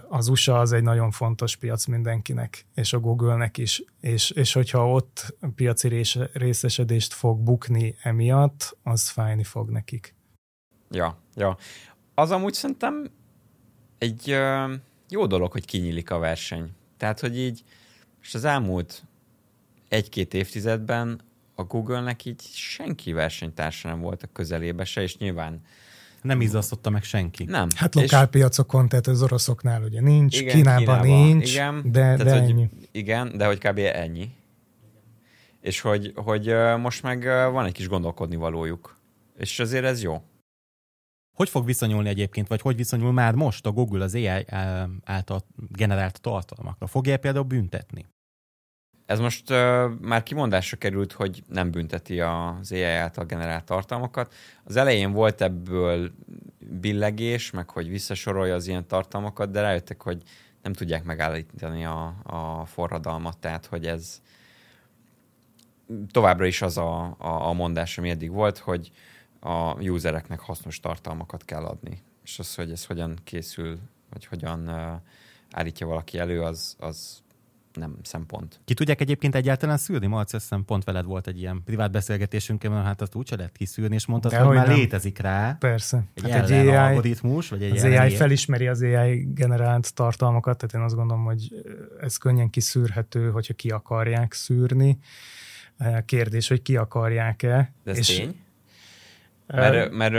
az 0.08 0.28
USA 0.28 0.58
az 0.58 0.72
egy 0.72 0.82
nagyon 0.82 1.10
fontos 1.10 1.56
piac 1.56 1.86
mindenkinek, 1.86 2.66
és 2.74 2.92
a 2.92 3.00
Google-nek 3.00 3.58
is, 3.58 3.82
és, 4.00 4.30
és 4.30 4.52
hogyha 4.52 4.90
ott 4.90 5.36
piaci 5.54 6.02
részesedést 6.32 7.12
fog 7.12 7.40
bukni 7.40 7.96
emiatt, 8.02 8.76
az 8.82 9.08
fájni 9.08 9.44
fog 9.44 9.70
nekik. 9.70 10.14
Ja, 10.90 11.18
ja. 11.34 11.56
Az 12.14 12.30
amúgy 12.30 12.54
szerintem 12.54 13.10
egy 13.98 14.38
jó 15.08 15.26
dolog, 15.26 15.52
hogy 15.52 15.64
kinyílik 15.64 16.10
a 16.10 16.18
verseny. 16.18 16.70
Tehát, 16.96 17.20
hogy 17.20 17.38
így, 17.38 17.62
és 18.22 18.34
az 18.34 18.44
elmúlt 18.44 19.04
egy-két 19.88 20.34
évtizedben 20.34 21.20
a 21.54 21.64
Google-nek 21.64 22.24
így 22.24 22.42
senki 22.42 23.12
versenytársa 23.12 23.88
nem 23.88 24.00
volt 24.00 24.22
a 24.22 24.28
közelébe 24.32 24.84
se, 24.84 25.02
és 25.02 25.16
nyilván 25.16 25.60
nem 26.22 26.40
izzasztotta 26.40 26.90
meg 26.90 27.02
senki. 27.02 27.44
Nem. 27.44 27.68
Hát 27.76 27.94
lokálpiacokon, 27.94 28.88
tehát 28.88 29.06
az 29.06 29.22
oroszoknál 29.22 29.82
ugye 29.82 30.00
nincs, 30.00 30.40
igen, 30.40 30.54
Kínában, 30.54 30.80
Kínában 30.84 31.06
nincs, 31.06 31.52
igen, 31.52 31.82
de, 31.84 31.90
tehát, 31.90 32.22
de 32.22 32.40
hogy, 32.40 32.50
ennyi. 32.50 32.68
Igen, 32.92 33.36
de 33.36 33.46
hogy 33.46 33.58
kb. 33.58 33.78
ennyi. 33.78 34.30
És 35.60 35.80
hogy, 35.80 36.12
hogy 36.14 36.54
most 36.78 37.02
meg 37.02 37.24
van 37.52 37.64
egy 37.66 37.72
kis 37.72 37.88
gondolkodni 37.88 38.36
valójuk. 38.36 38.98
És 39.36 39.58
azért 39.58 39.84
ez 39.84 40.02
jó. 40.02 40.22
Hogy 41.36 41.48
fog 41.48 41.66
viszonyulni 41.66 42.08
egyébként, 42.08 42.48
vagy 42.48 42.60
hogy 42.60 42.76
viszonyul 42.76 43.12
már 43.12 43.34
most 43.34 43.66
a 43.66 43.70
Google 43.70 44.04
az 44.04 44.14
AI 44.14 44.44
által 45.04 45.44
generált 45.68 46.20
tartalmakra? 46.20 46.86
Fogja 46.86 47.18
például 47.18 47.44
büntetni? 47.44 48.06
Ez 49.10 49.18
most 49.18 49.50
uh, 49.50 49.90
már 50.00 50.22
kimondásra 50.22 50.76
került, 50.76 51.12
hogy 51.12 51.42
nem 51.48 51.70
bünteti 51.70 52.20
az 52.20 52.72
AI 52.72 52.82
által 52.82 53.24
generált 53.24 53.64
tartalmakat. 53.64 54.34
Az 54.64 54.76
elején 54.76 55.12
volt 55.12 55.40
ebből 55.40 56.10
billegés, 56.58 57.50
meg 57.50 57.70
hogy 57.70 57.88
visszasorolja 57.88 58.54
az 58.54 58.66
ilyen 58.66 58.86
tartalmakat, 58.86 59.50
de 59.50 59.60
rájöttek, 59.60 60.02
hogy 60.02 60.22
nem 60.62 60.72
tudják 60.72 61.04
megállítani 61.04 61.84
a, 61.84 62.14
a 62.22 62.64
forradalmat, 62.64 63.38
tehát 63.38 63.66
hogy 63.66 63.86
ez 63.86 64.22
továbbra 66.10 66.46
is 66.46 66.62
az 66.62 66.78
a, 66.78 67.16
a, 67.18 67.48
a 67.48 67.52
mondás, 67.52 67.98
ami 67.98 68.10
eddig 68.10 68.30
volt, 68.30 68.58
hogy 68.58 68.90
a 69.40 69.74
usereknek 69.74 70.40
hasznos 70.40 70.80
tartalmakat 70.80 71.44
kell 71.44 71.64
adni. 71.64 72.02
És 72.24 72.38
az, 72.38 72.54
hogy 72.54 72.70
ez 72.70 72.84
hogyan 72.84 73.18
készül, 73.24 73.78
vagy 74.10 74.26
hogyan 74.26 74.68
uh, 74.68 75.00
állítja 75.50 75.86
valaki 75.86 76.18
elő, 76.18 76.42
az, 76.42 76.76
az 76.78 77.22
nem 77.74 77.96
szempont. 78.02 78.60
Ki 78.64 78.74
tudják 78.74 79.00
egyébként 79.00 79.34
egyáltalán 79.34 79.76
szűrni? 79.76 80.06
Marci, 80.06 80.36
azt 80.36 80.44
hiszem 80.44 80.64
pont 80.64 80.84
veled 80.84 81.04
volt 81.04 81.26
egy 81.26 81.38
ilyen 81.38 81.62
privát 81.64 81.90
beszélgetésünk, 81.90 82.62
mert 82.62 82.84
hát 82.84 83.00
azt 83.00 83.14
úgyse 83.14 83.36
lehet 83.36 83.56
kiszűrni, 83.56 83.94
és 83.94 84.06
mondtad, 84.06 84.32
hogy, 84.32 84.46
hogy 84.46 84.56
már 84.56 84.66
nem. 84.66 84.76
létezik 84.76 85.18
rá. 85.18 85.56
Persze. 85.58 86.04
Egy, 86.14 86.30
hát 86.30 86.50
egy 86.50 86.66
AI, 86.66 86.74
algoritmus, 86.74 87.48
vagy 87.48 87.62
egy 87.62 87.76
az 87.76 87.84
AI, 87.84 87.96
AI 87.96 88.14
felismeri 88.14 88.68
az 88.68 88.82
AI 88.82 89.28
generált 89.34 89.94
tartalmakat, 89.94 90.58
tehát 90.58 90.74
én 90.74 90.80
azt 90.80 90.94
gondolom, 90.94 91.24
hogy 91.24 91.64
ez 92.00 92.16
könnyen 92.16 92.50
kiszűrhető, 92.50 93.30
hogyha 93.30 93.54
ki 93.54 93.70
akarják 93.70 94.32
szűrni. 94.32 94.98
Kérdés, 96.04 96.48
hogy 96.48 96.62
ki 96.62 96.76
akarják-e. 96.76 97.72
De 97.84 97.90
ez 97.90 97.98
és 97.98 98.16
tény? 98.16 98.40
Mert, 99.46 99.90
mert 99.90 100.14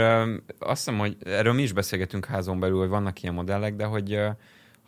azt 0.58 0.84
hiszem, 0.84 0.98
hogy 0.98 1.16
erről 1.24 1.52
mi 1.52 1.62
is 1.62 1.72
beszélgetünk 1.72 2.24
házon 2.24 2.60
belül, 2.60 2.78
hogy 2.78 2.88
vannak 2.88 3.22
ilyen 3.22 3.34
modellek, 3.34 3.76
de 3.76 3.84
hogy 3.84 4.20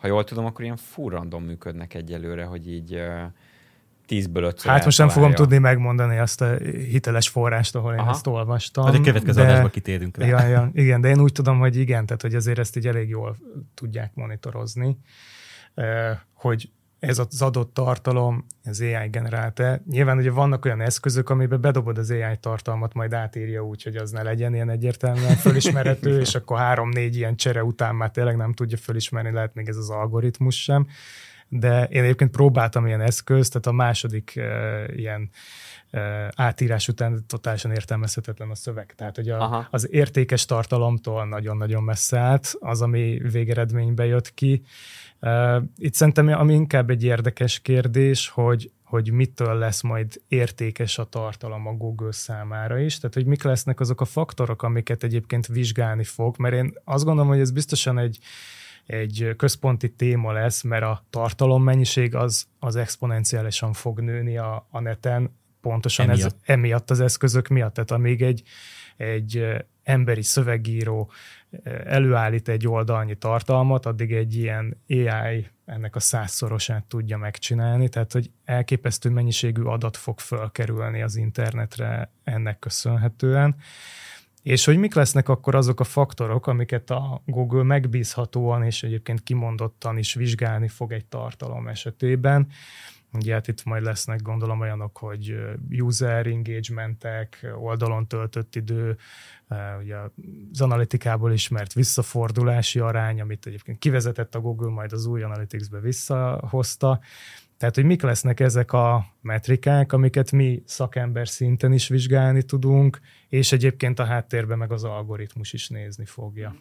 ha 0.05 0.11
jól 0.11 0.23
tudom, 0.23 0.45
akkor 0.45 0.63
ilyen 0.63 0.77
full 0.77 1.11
random 1.11 1.43
működnek 1.43 1.93
egyelőre, 1.93 2.43
hogy 2.43 2.71
így 2.71 3.01
tízből 4.05 4.43
ötször 4.43 4.71
Hát 4.71 4.85
most 4.85 4.97
nem 4.97 5.09
fogom 5.09 5.33
tudni 5.33 5.57
megmondani 5.57 6.17
azt 6.17 6.41
a 6.41 6.55
hiteles 6.91 7.29
forrást, 7.29 7.75
ahol 7.75 7.93
én 7.93 7.99
Aha. 7.99 8.09
ezt 8.09 8.27
olvastam. 8.27 8.85
Hát 8.85 8.95
a 8.95 9.01
következő 9.01 9.41
de... 9.41 9.47
adásba 9.47 9.69
kitérünk 9.69 10.17
rá. 10.17 10.25
Ja, 10.25 10.47
ja, 10.47 10.69
igen, 10.73 11.01
de 11.01 11.09
én 11.09 11.19
úgy 11.19 11.31
tudom, 11.31 11.59
hogy 11.59 11.75
igen, 11.75 12.05
tehát 12.05 12.21
hogy 12.21 12.35
azért 12.35 12.59
ezt 12.59 12.77
így 12.77 12.87
elég 12.87 13.09
jól 13.09 13.35
tudják 13.73 14.11
monitorozni, 14.13 14.97
hogy 16.33 16.69
ez 17.07 17.19
az 17.19 17.41
adott 17.41 17.73
tartalom, 17.73 18.45
az 18.63 18.81
AI 18.81 19.09
generálta. 19.09 19.79
Nyilván 19.89 20.17
ugye 20.17 20.31
vannak 20.31 20.65
olyan 20.65 20.81
eszközök, 20.81 21.29
amiben 21.29 21.61
bedobod 21.61 21.97
az 21.97 22.11
AI 22.11 22.37
tartalmat, 22.39 22.93
majd 22.93 23.13
átírja 23.13 23.61
úgy, 23.65 23.83
hogy 23.83 23.95
az 23.95 24.11
ne 24.11 24.23
legyen 24.23 24.53
ilyen 24.53 24.69
egyértelműen 24.69 25.35
fölismerhető, 25.35 26.19
és 26.25 26.35
akkor 26.35 26.57
három-négy 26.57 27.15
ilyen 27.15 27.35
csere 27.35 27.63
után 27.63 27.95
már 27.95 28.11
tényleg 28.11 28.37
nem 28.37 28.53
tudja 28.53 28.77
fölismerni, 28.77 29.31
lehet 29.31 29.53
még 29.53 29.67
ez 29.67 29.77
az 29.77 29.89
algoritmus 29.89 30.63
sem. 30.63 30.87
De 31.47 31.83
én 31.83 32.03
egyébként 32.03 32.31
próbáltam 32.31 32.87
ilyen 32.87 33.01
eszközt, 33.01 33.51
tehát 33.51 33.67
a 33.67 33.71
második 33.71 34.33
uh, 34.35 34.97
ilyen 34.97 35.29
átírás 36.35 36.87
után 36.87 37.23
totálisan 37.27 37.71
értelmezhetetlen 37.71 38.49
a 38.49 38.55
szöveg. 38.55 38.93
Tehát, 38.95 39.15
hogy 39.15 39.29
a, 39.29 39.67
az 39.71 39.87
értékes 39.91 40.45
tartalomtól 40.45 41.25
nagyon-nagyon 41.25 41.83
messze 41.83 42.17
állt, 42.17 42.55
az, 42.59 42.81
ami 42.81 43.21
végeredménybe 43.31 44.05
jött 44.05 44.33
ki, 44.33 44.63
itt 45.77 45.93
szerintem 45.93 46.27
ami 46.27 46.53
inkább 46.53 46.89
egy 46.89 47.03
érdekes 47.03 47.59
kérdés, 47.59 48.29
hogy, 48.29 48.71
hogy 48.83 49.11
mitől 49.11 49.57
lesz 49.57 49.81
majd 49.81 50.21
értékes 50.27 50.97
a 50.97 51.03
tartalom 51.03 51.67
a 51.67 51.73
Google 51.73 52.11
számára 52.11 52.79
is, 52.79 52.97
tehát 52.97 53.13
hogy 53.13 53.25
mik 53.25 53.43
lesznek 53.43 53.79
azok 53.79 54.01
a 54.01 54.05
faktorok, 54.05 54.63
amiket 54.63 55.03
egyébként 55.03 55.47
vizsgálni 55.47 56.03
fog, 56.03 56.35
mert 56.37 56.55
én 56.55 56.73
azt 56.83 57.03
gondolom, 57.03 57.29
hogy 57.29 57.39
ez 57.39 57.51
biztosan 57.51 57.97
egy, 57.97 58.19
egy 58.85 59.33
központi 59.37 59.91
téma 59.91 60.31
lesz, 60.31 60.61
mert 60.61 60.83
a 60.83 61.03
tartalommennyiség 61.09 62.15
az, 62.15 62.47
az 62.59 62.75
exponenciálisan 62.75 63.73
fog 63.73 63.99
nőni 63.99 64.37
a, 64.37 64.67
a 64.69 64.79
neten, 64.79 65.31
pontosan 65.65 66.09
emiatt. 66.09 66.25
ez 66.25 66.35
emiatt 66.41 66.89
az 66.89 66.99
eszközök 66.99 67.47
miatt. 67.47 67.73
Tehát 67.73 67.91
amíg 67.91 68.21
egy, 68.21 68.43
egy 68.97 69.45
emberi 69.83 70.21
szövegíró 70.21 71.11
előállít 71.85 72.47
egy 72.47 72.67
oldalnyi 72.67 73.15
tartalmat, 73.15 73.85
addig 73.85 74.11
egy 74.13 74.35
ilyen 74.35 74.81
AI 74.87 75.47
ennek 75.65 75.95
a 75.95 75.99
százszorosát 75.99 76.83
tudja 76.83 77.17
megcsinálni, 77.17 77.89
tehát 77.89 78.11
hogy 78.11 78.31
elképesztő 78.45 79.09
mennyiségű 79.09 79.61
adat 79.61 79.97
fog 79.97 80.19
fölkerülni 80.19 81.01
az 81.01 81.15
internetre 81.15 82.11
ennek 82.23 82.59
köszönhetően. 82.59 83.55
És 84.41 84.65
hogy 84.65 84.77
mik 84.77 84.93
lesznek 84.93 85.29
akkor 85.29 85.55
azok 85.55 85.79
a 85.79 85.83
faktorok, 85.83 86.47
amiket 86.47 86.89
a 86.89 87.21
Google 87.25 87.63
megbízhatóan 87.63 88.63
és 88.63 88.83
egyébként 88.83 89.23
kimondottan 89.23 89.97
is 89.97 90.13
vizsgálni 90.13 90.67
fog 90.67 90.91
egy 90.91 91.05
tartalom 91.05 91.67
esetében. 91.67 92.47
Ugye 93.13 93.33
hát 93.33 93.47
itt 93.47 93.63
majd 93.63 93.83
lesznek 93.83 94.21
gondolom 94.21 94.59
olyanok, 94.59 94.97
hogy 94.97 95.35
user 95.69 96.27
engagementek, 96.27 97.53
oldalon 97.55 98.07
töltött 98.07 98.55
idő, 98.55 98.97
ugye 99.79 99.95
az 100.51 100.61
analitikából 100.61 101.31
ismert 101.31 101.73
visszafordulási 101.73 102.79
arány, 102.79 103.21
amit 103.21 103.45
egyébként 103.45 103.79
kivezetett 103.79 104.35
a 104.35 104.39
Google, 104.39 104.69
majd 104.69 104.93
az 104.93 105.05
új 105.05 105.23
Analytics-be 105.23 105.79
visszahozta. 105.79 106.99
Tehát, 107.57 107.75
hogy 107.75 107.85
mik 107.85 108.01
lesznek 108.01 108.39
ezek 108.39 108.71
a 108.71 109.05
metrikák, 109.21 109.93
amiket 109.93 110.31
mi 110.31 110.63
szakember 110.65 111.27
szinten 111.27 111.73
is 111.73 111.87
vizsgálni 111.87 112.43
tudunk, 112.43 112.99
és 113.29 113.51
egyébként 113.51 113.99
a 113.99 114.05
háttérben 114.05 114.57
meg 114.57 114.71
az 114.71 114.83
algoritmus 114.83 115.53
is 115.53 115.69
nézni 115.69 116.05
fogja. 116.05 116.55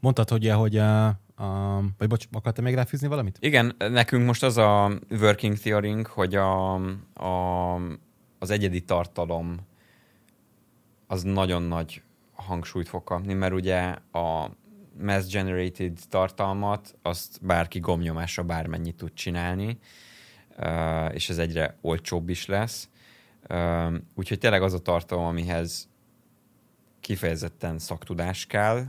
Mondtad, 0.00 0.28
hogy, 0.28 0.48
hogy 0.48 0.82
a, 1.42 1.80
vagy 1.98 2.08
bocs, 2.08 2.26
akartál 2.32 2.64
még 2.64 2.74
ráfűzni 2.74 3.08
valamit? 3.08 3.36
Igen, 3.40 3.74
nekünk 3.78 4.26
most 4.26 4.42
az 4.42 4.56
a 4.56 4.98
working 5.10 5.58
theory 5.58 6.02
hogy 6.08 6.34
a, 6.34 6.74
a, 7.14 7.74
az 8.38 8.50
egyedi 8.50 8.80
tartalom 8.80 9.56
az 11.06 11.22
nagyon 11.22 11.62
nagy 11.62 12.02
hangsúlyt 12.32 12.88
fog 12.88 13.04
kapni, 13.04 13.34
mert 13.34 13.52
ugye 13.52 13.96
a 14.12 14.50
mass-generated 15.00 15.98
tartalmat, 16.08 16.94
azt 17.02 17.38
bárki 17.42 17.78
gomnyomásra 17.78 18.42
bármennyit 18.42 18.96
tud 18.96 19.12
csinálni, 19.14 19.78
és 21.12 21.28
ez 21.28 21.38
egyre 21.38 21.78
olcsóbb 21.80 22.28
is 22.28 22.46
lesz. 22.46 22.88
Úgyhogy 24.14 24.38
tényleg 24.38 24.62
az 24.62 24.74
a 24.74 24.78
tartalom, 24.78 25.24
amihez 25.24 25.88
kifejezetten 27.00 27.78
szaktudás 27.78 28.46
kell, 28.46 28.84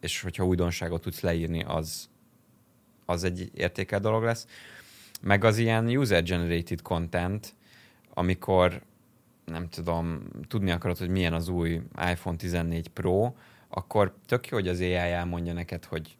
és 0.00 0.22
hogyha 0.22 0.46
újdonságot 0.46 1.02
tudsz 1.02 1.20
leírni, 1.20 1.62
az, 1.62 2.08
az 3.04 3.24
egy 3.24 3.50
értékel 3.54 4.00
dolog 4.00 4.22
lesz. 4.22 4.46
Meg 5.20 5.44
az 5.44 5.58
ilyen 5.58 5.86
user-generated 5.86 6.82
content, 6.82 7.54
amikor 8.14 8.82
nem 9.44 9.68
tudom, 9.68 10.22
tudni 10.48 10.70
akarod, 10.70 10.98
hogy 10.98 11.08
milyen 11.08 11.32
az 11.32 11.48
új 11.48 11.80
iPhone 12.10 12.36
14 12.36 12.88
Pro, 12.88 13.32
akkor 13.68 14.14
tök 14.26 14.48
jó, 14.48 14.56
hogy 14.56 14.68
az 14.68 14.80
AI 14.80 14.94
elmondja 14.94 15.52
neked, 15.52 15.84
hogy 15.84 16.16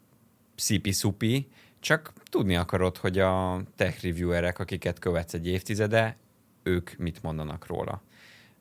szipi-szupi, 0.55 1.49
csak 1.81 2.13
tudni 2.25 2.57
akarod, 2.57 2.97
hogy 2.97 3.19
a 3.19 3.63
tech 3.77 4.03
reviewerek, 4.03 4.59
akiket 4.59 4.99
követsz 4.99 5.35
egy 5.35 5.47
évtizede, 5.47 6.17
ők 6.63 6.97
mit 6.97 7.23
mondanak 7.23 7.67
róla. 7.67 8.03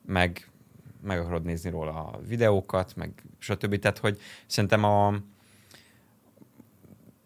Meg, 0.06 0.48
meg 1.02 1.20
akarod 1.20 1.44
nézni 1.44 1.70
róla 1.70 1.92
a 1.92 2.20
videókat, 2.26 2.96
meg 2.96 3.22
stb. 3.38 3.78
Tehát, 3.78 3.98
hogy 3.98 4.20
szerintem 4.46 4.84
a, 4.84 5.06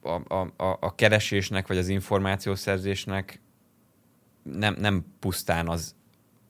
a, 0.02 0.40
a, 0.56 0.76
a 0.80 0.94
keresésnek, 0.94 1.66
vagy 1.66 1.78
az 1.78 1.88
információszerzésnek 1.88 3.40
nem, 4.42 4.76
nem 4.78 5.04
pusztán 5.18 5.68
az 5.68 5.94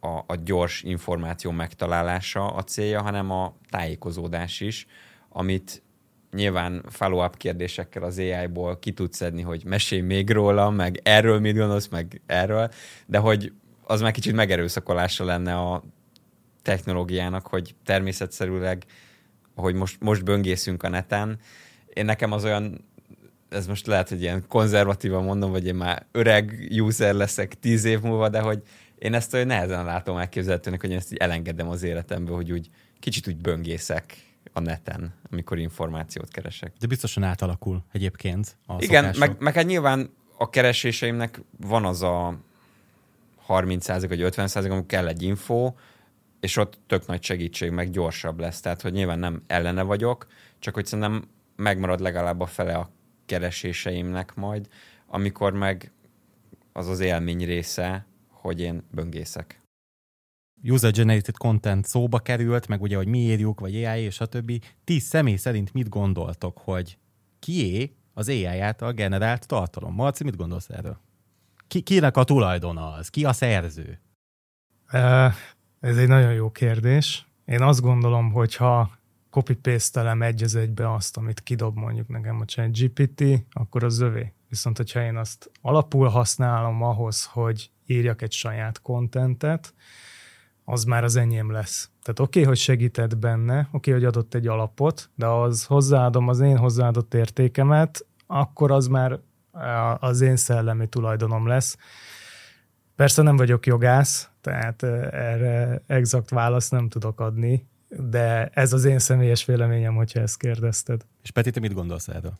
a, 0.01 0.19
a 0.27 0.35
gyors 0.45 0.83
információ 0.83 1.51
megtalálása 1.51 2.47
a 2.47 2.63
célja, 2.63 3.03
hanem 3.03 3.31
a 3.31 3.55
tájékozódás 3.71 4.61
is, 4.61 4.87
amit 5.29 5.83
nyilván 6.33 6.85
follow-up 6.89 7.37
kérdésekkel 7.37 8.03
az 8.03 8.19
AI-ból 8.19 8.79
ki 8.79 8.93
tudsz 8.93 9.17
szedni, 9.17 9.43
hogy 9.43 9.65
mesélj 9.65 10.01
még 10.01 10.31
róla, 10.31 10.71
meg 10.71 11.01
erről 11.03 11.41
mit 11.41 11.57
gondolsz, 11.57 11.89
meg 11.89 12.21
erről, 12.27 12.71
de 13.07 13.19
hogy 13.19 13.53
az 13.85 14.01
már 14.01 14.13
kicsit 14.13 14.35
megerőszakolása 14.35 15.25
lenne 15.25 15.59
a 15.59 15.83
technológiának, 16.63 17.47
hogy 17.47 17.75
természetszerűleg, 17.85 18.85
hogy 19.55 19.75
most, 19.75 19.97
most 20.01 20.25
böngészünk 20.25 20.83
a 20.83 20.89
neten, 20.89 21.39
én 21.95 22.05
nekem 22.05 22.33
az 22.33 22.45
olyan, 22.45 22.85
ez 23.49 23.67
most 23.67 23.87
lehet, 23.87 24.09
hogy 24.09 24.21
ilyen 24.21 24.45
konzervatívan 24.49 25.25
mondom, 25.25 25.51
vagy 25.51 25.67
én 25.67 25.75
már 25.75 26.07
öreg 26.13 26.69
user 26.71 27.15
leszek 27.15 27.59
tíz 27.61 27.85
év 27.85 28.01
múlva, 28.01 28.29
de 28.29 28.41
hogy 28.41 28.63
én 28.99 29.15
ezt 29.15 29.35
olyan 29.35 29.47
nehezen 29.47 29.85
látom 29.85 30.17
elképzelhetőnek, 30.17 30.81
hogy 30.81 30.91
én 30.91 30.97
ezt 30.97 31.13
így 31.13 31.19
elengedem 31.19 31.69
az 31.69 31.83
életembe, 31.83 32.33
hogy 32.33 32.53
úgy 32.53 32.71
kicsit 33.01 33.29
úgy 33.29 33.37
böngészek 33.37 34.17
a 34.53 34.61
neten, 34.61 35.15
amikor 35.31 35.59
információt 35.59 36.29
keresek. 36.29 36.73
De 36.81 36.87
biztosan 36.87 37.23
átalakul 37.23 37.85
egyébként 37.93 38.57
a 38.67 38.75
Igen, 38.79 39.03
szokások. 39.03 39.19
meg, 39.19 39.37
meg 39.41 39.55
hát 39.55 39.67
nyilván 39.67 40.11
a 40.37 40.51
kereséseimnek 40.51 41.41
van 41.57 41.85
az 41.85 42.03
a 42.03 42.39
30 43.37 43.87
vagy 43.87 44.23
50 44.23 44.49
amikor 44.55 44.87
kell 44.87 45.07
egy 45.07 45.23
info, 45.23 45.73
és 46.43 46.57
ott 46.57 46.79
tök 46.87 47.07
nagy 47.07 47.23
segítség, 47.23 47.71
meg 47.71 47.91
gyorsabb 47.91 48.41
lesz. 48.41 48.61
Tehát, 48.61 48.83
hogy 48.83 48.93
nyilván 48.93 49.19
nem 49.19 49.43
ellene 49.47 49.83
vagyok, 49.83 50.27
csak 50.59 50.75
hogy 50.75 50.87
szerintem 50.87 51.29
megmarad 51.57 52.01
legalább 52.01 52.41
a 52.41 52.47
fele 52.47 52.75
a 52.75 52.91
kereséseimnek 53.27 54.35
majd, 54.35 54.69
amikor 55.07 55.53
meg 55.53 55.93
az 56.73 56.89
az 56.89 57.01
élmény 57.01 57.45
része, 57.45 58.07
hogy 58.29 58.61
én 58.61 58.83
böngészek. 58.91 59.61
User-generated 60.63 61.37
content 61.37 61.87
szóba 61.87 62.19
került, 62.19 62.69
meg 62.69 62.83
ugye, 62.83 62.97
hogy 62.97 63.07
mi 63.07 63.19
írjuk, 63.19 63.61
vagy 63.61 63.85
AI 63.85 64.01
és 64.01 64.21
a 64.21 64.27
többi. 64.27 64.61
Ti 64.85 64.99
személy 64.99 65.37
szerint 65.37 65.73
mit 65.73 65.89
gondoltok, 65.89 66.59
hogy 66.59 66.99
kié 67.39 67.95
az 68.15 68.29
AI 68.29 68.59
által 68.59 68.93
generált 68.93 69.47
tartalom? 69.47 69.95
Marci, 69.95 70.25
mit 70.25 70.37
gondolsz 70.37 70.69
erről? 70.71 70.99
Ki, 71.69 71.81
kinek 71.81 72.17
a 72.17 72.25
tulajdona 72.25 72.93
az? 72.93 73.09
Ki 73.09 73.25
a 73.25 73.33
szerző? 73.33 74.01
Ez 75.83 75.97
egy 75.97 76.09
nagyon 76.09 76.33
jó 76.33 76.51
kérdés. 76.51 77.27
Én 77.45 77.63
azt 77.63 77.81
gondolom, 77.81 78.33
hogy 78.33 78.57
ha 78.57 78.91
copy 79.31 79.55
paste 79.55 80.17
egy 80.21 80.43
az 80.43 80.55
egybe 80.55 80.93
azt, 80.93 81.17
amit 81.17 81.43
kidob 81.43 81.77
mondjuk 81.77 82.09
nekem 82.09 82.41
a 82.41 82.45
chat 82.45 82.79
GPT, 82.79 83.25
akkor 83.51 83.85
az 83.85 84.01
övé. 84.01 84.33
Viszont, 84.49 84.77
hogyha 84.77 85.03
én 85.03 85.17
azt 85.17 85.51
alapul 85.61 86.09
használom 86.09 86.83
ahhoz, 86.83 87.25
hogy 87.25 87.71
írjak 87.87 88.23
egy 88.23 88.33
saját 88.33 88.83
kontentet, 88.83 89.75
az 90.65 90.85
már 90.85 91.05
az 91.05 91.17
enyém 91.17 91.51
lesz. 91.51 91.91
Tehát 92.03 92.21
oké, 92.21 92.39
okay, 92.39 92.45
hogy 92.45 92.59
segített 92.59 93.19
benne, 93.19 93.59
oké, 93.59 93.69
okay, 93.73 93.93
hogy 93.93 94.05
adott 94.05 94.35
egy 94.35 94.47
alapot, 94.47 95.11
de 95.15 95.27
az 95.27 95.65
hozzáadom 95.65 96.29
az 96.29 96.41
én 96.41 96.57
hozzáadott 96.57 97.15
értékemet, 97.15 98.07
akkor 98.27 98.71
az 98.71 98.87
már 98.87 99.21
az 99.99 100.21
én 100.21 100.37
szellemi 100.37 100.87
tulajdonom 100.87 101.47
lesz. 101.47 101.77
Persze 102.97 103.23
nem 103.23 103.37
vagyok 103.37 103.67
jogász, 103.67 104.29
tehát 104.41 104.83
erre 105.13 105.83
exakt 105.87 106.31
választ 106.31 106.71
nem 106.71 106.89
tudok 106.89 107.21
adni, 107.21 107.67
de 107.89 108.47
ez 108.47 108.73
az 108.73 108.85
én 108.85 108.99
személyes 108.99 109.45
véleményem, 109.45 109.95
hogyha 109.95 110.21
ezt 110.21 110.37
kérdezted. 110.37 111.07
És 111.23 111.31
Peti, 111.31 111.51
te 111.51 111.61
mit 111.61 111.75
gondolsz 111.75 112.09
erről? 112.09 112.39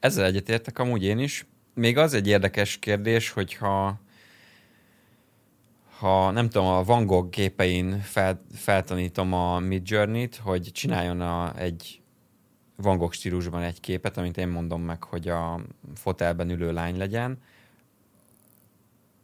Ezzel 0.00 0.24
egyetértek 0.24 0.78
amúgy 0.78 1.04
én 1.04 1.18
is. 1.18 1.46
Még 1.74 1.98
az 1.98 2.14
egy 2.14 2.26
érdekes 2.26 2.78
kérdés, 2.78 3.30
hogyha 3.30 4.00
ha 6.00 6.30
nem 6.30 6.48
tudom, 6.48 6.68
a 6.68 6.84
Van 6.84 7.06
Gogh 7.06 7.30
képein 7.30 8.00
fel, 8.00 8.44
feltanítom 8.54 9.32
a 9.32 9.58
Mid 9.58 9.90
Journey-t, 9.90 10.36
hogy 10.36 10.70
csináljon 10.72 11.20
a, 11.20 11.58
egy 11.58 12.00
Van 12.76 12.96
Gogh 12.96 13.12
stílusban 13.12 13.62
egy 13.62 13.80
képet, 13.80 14.16
amit 14.16 14.36
én 14.36 14.48
mondom 14.48 14.82
meg, 14.82 15.04
hogy 15.04 15.28
a 15.28 15.60
fotelben 15.94 16.50
ülő 16.50 16.72
lány 16.72 16.96
legyen, 16.96 17.38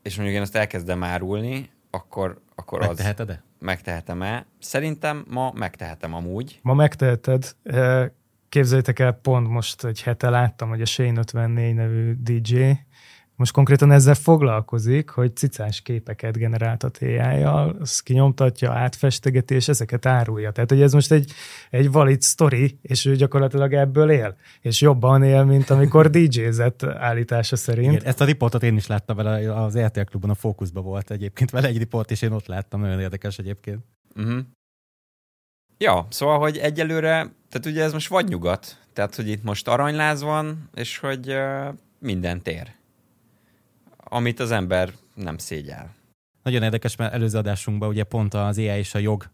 és 0.07 0.17
mondjuk 0.17 0.37
én 0.37 0.43
azt 0.43 0.57
elkezdem 0.57 1.03
árulni, 1.03 1.71
akkor, 1.91 2.41
akkor 2.55 2.81
az... 2.81 2.87
Megteheted-e? 2.87 3.43
Megtehetem-e? 3.59 4.47
Szerintem 4.59 5.25
ma 5.29 5.53
megtehetem 5.55 6.15
amúgy. 6.15 6.59
Ma 6.63 6.75
megteheted. 6.75 7.57
Képzeljétek 8.49 8.99
el, 8.99 9.13
pont 9.13 9.49
most 9.49 9.85
egy 9.85 10.03
hete 10.03 10.31
láttam, 10.31 10.69
hogy 10.69 10.81
a 10.81 10.85
Shane 10.85 11.19
54 11.19 11.75
nevű 11.75 12.13
DJ 12.13 12.71
most 13.37 13.53
konkrétan 13.53 13.91
ezzel 13.91 14.15
foglalkozik, 14.15 15.09
hogy 15.09 15.37
cicás 15.37 15.81
képeket 15.81 16.37
generáltat 16.37 16.99
AI-jal, 17.01 17.77
azt 17.81 18.03
kinyomtatja, 18.03 18.73
átfestegeti, 18.73 19.55
és 19.55 19.69
ezeket 19.69 20.07
árulja. 20.07 20.51
Tehát, 20.51 20.71
hogy 20.71 20.83
ez 20.83 20.93
most 20.93 21.13
egy, 21.13 21.33
egy 21.71 21.91
valid 21.91 22.23
story, 22.23 22.79
és 22.83 23.05
ő 23.05 23.17
gyakorlatilag 23.17 23.73
ebből 23.73 24.11
él. 24.11 24.37
És 24.61 24.81
jobban 24.81 25.23
él, 25.23 25.45
mint 25.45 25.71
amikor 25.71 26.11
DJ-zett 26.17 26.83
állítása 26.83 27.57
szerint. 27.57 27.93
Igen, 27.93 28.07
ezt 28.07 28.21
a 28.21 28.25
riportot 28.25 28.63
én 28.63 28.77
is 28.77 28.87
láttam 28.87 29.17
vele, 29.17 29.55
az 29.55 29.79
RTL 29.79 30.01
klubban 30.01 30.31
a 30.31 30.35
fókuszban 30.35 30.85
volt 30.85 31.11
egyébként 31.11 31.51
vele 31.51 31.69
egy 31.69 31.79
riport, 31.79 32.11
és 32.11 32.23
én 32.23 32.33
ott 32.33 32.47
láttam, 32.47 32.81
nagyon 32.81 33.01
érdekes 33.01 33.39
egyébként. 33.39 33.85
Uh-huh. 34.15 34.39
Ja, 35.79 36.07
szóval, 36.11 36.39
hogy 36.39 36.57
egyelőre, 36.57 37.11
tehát 37.49 37.67
ugye 37.67 37.83
ez 37.83 37.93
most 37.93 38.09
vagy 38.09 38.29
nyugat, 38.29 38.87
tehát, 38.93 39.15
hogy 39.15 39.29
itt 39.29 39.43
most 39.43 39.69
aranyláz 39.69 40.23
van, 40.23 40.69
és 40.75 40.99
hogy 40.99 41.29
uh, 41.29 41.75
minden 41.99 42.43
tér 42.43 42.75
amit 44.09 44.41
az 44.41 44.51
ember 44.51 44.93
nem 45.15 45.39
szégyel. 45.39 45.95
Nagyon 46.43 46.63
érdekes, 46.63 46.97
mert 46.97 47.13
előző 47.13 47.39
adásunkban 47.39 47.89
ugye 47.89 48.05
pont 48.05 48.35
az 48.35 48.59
AI 48.59 48.65
és 48.65 48.95
a 48.95 48.99
jog 48.99 49.31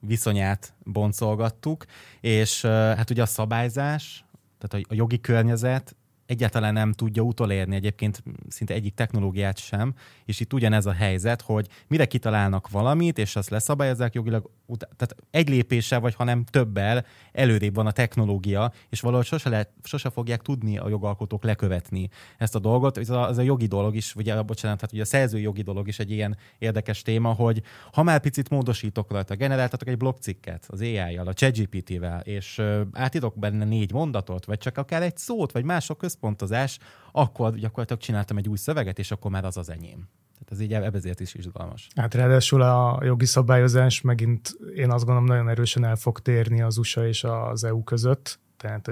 viszonyát 0.00 0.74
boncolgattuk, 0.84 1.84
és 2.20 2.62
hát 2.64 3.10
ugye 3.10 3.22
a 3.22 3.26
szabályzás, 3.26 4.24
tehát 4.58 4.86
a 4.88 4.94
jogi 4.94 5.20
környezet 5.20 5.96
egyáltalán 6.30 6.72
nem 6.72 6.92
tudja 6.92 7.22
utolérni 7.22 7.74
egyébként 7.74 8.22
szinte 8.48 8.74
egyik 8.74 8.94
technológiát 8.94 9.58
sem, 9.58 9.94
és 10.24 10.40
itt 10.40 10.52
ugyanez 10.52 10.86
a 10.86 10.92
helyzet, 10.92 11.40
hogy 11.40 11.66
mire 11.88 12.04
kitalálnak 12.04 12.68
valamit, 12.68 13.18
és 13.18 13.36
azt 13.36 13.50
leszabályozzák 13.50 14.14
jogilag, 14.14 14.50
tehát 14.78 15.16
egy 15.30 15.48
lépéssel, 15.48 16.00
vagy 16.00 16.14
hanem 16.14 16.44
többel 16.44 17.04
előrébb 17.32 17.74
van 17.74 17.86
a 17.86 17.90
technológia, 17.90 18.72
és 18.88 19.00
valahogy 19.00 19.26
sose, 19.26 19.48
lehet, 19.48 19.70
sose 19.82 20.10
fogják 20.10 20.42
tudni 20.42 20.78
a 20.78 20.88
jogalkotók 20.88 21.44
lekövetni 21.44 22.08
ezt 22.38 22.54
a 22.54 22.58
dolgot. 22.58 22.98
Ez 22.98 23.10
a, 23.10 23.28
ez 23.28 23.38
a 23.38 23.42
jogi 23.42 23.66
dolog 23.66 23.96
is, 23.96 24.14
ugye, 24.14 24.42
bocsánat, 24.42 24.76
tehát 24.76 24.92
ugye 24.92 25.02
a 25.02 25.06
szerzői 25.06 25.42
jogi 25.42 25.62
dolog 25.62 25.88
is 25.88 25.98
egy 25.98 26.10
ilyen 26.10 26.36
érdekes 26.58 27.02
téma, 27.02 27.32
hogy 27.32 27.62
ha 27.92 28.02
már 28.02 28.20
picit 28.20 28.50
módosítok 28.50 29.10
rajta, 29.10 29.34
generáltatok 29.34 29.88
egy 29.88 29.96
blogcikket 29.96 30.66
az 30.68 30.80
AI-jal, 30.80 31.26
a 31.26 31.34
ChatGPT-vel, 31.34 32.20
és 32.20 32.62
átidok 32.92 33.38
benne 33.38 33.64
négy 33.64 33.92
mondatot, 33.92 34.44
vagy 34.44 34.58
csak 34.58 34.78
akár 34.78 35.02
egy 35.02 35.16
szót, 35.16 35.52
vagy 35.52 35.64
mások 35.64 36.02
központozás, 36.20 36.78
akkor 37.12 37.54
gyakorlatilag 37.54 38.02
csináltam 38.02 38.36
egy 38.36 38.48
új 38.48 38.56
szöveget, 38.56 38.98
és 38.98 39.10
akkor 39.10 39.30
már 39.30 39.44
az 39.44 39.56
az 39.56 39.70
enyém. 39.70 40.08
Tehát 40.32 40.52
ez 40.52 40.60
így 40.60 40.72
ebezért 40.72 41.20
is 41.20 41.34
izgalmas. 41.34 41.88
Hát 41.96 42.14
ráadásul 42.14 42.62
a 42.62 43.00
jogi 43.04 43.24
szabályozás 43.24 44.00
megint 44.00 44.56
én 44.74 44.90
azt 44.90 45.04
gondolom 45.04 45.28
nagyon 45.28 45.48
erősen 45.48 45.84
el 45.84 45.96
fog 45.96 46.20
térni 46.20 46.62
az 46.62 46.78
USA 46.78 47.06
és 47.06 47.24
az 47.24 47.64
EU 47.64 47.84
között. 47.84 48.38
Tehát 48.56 48.90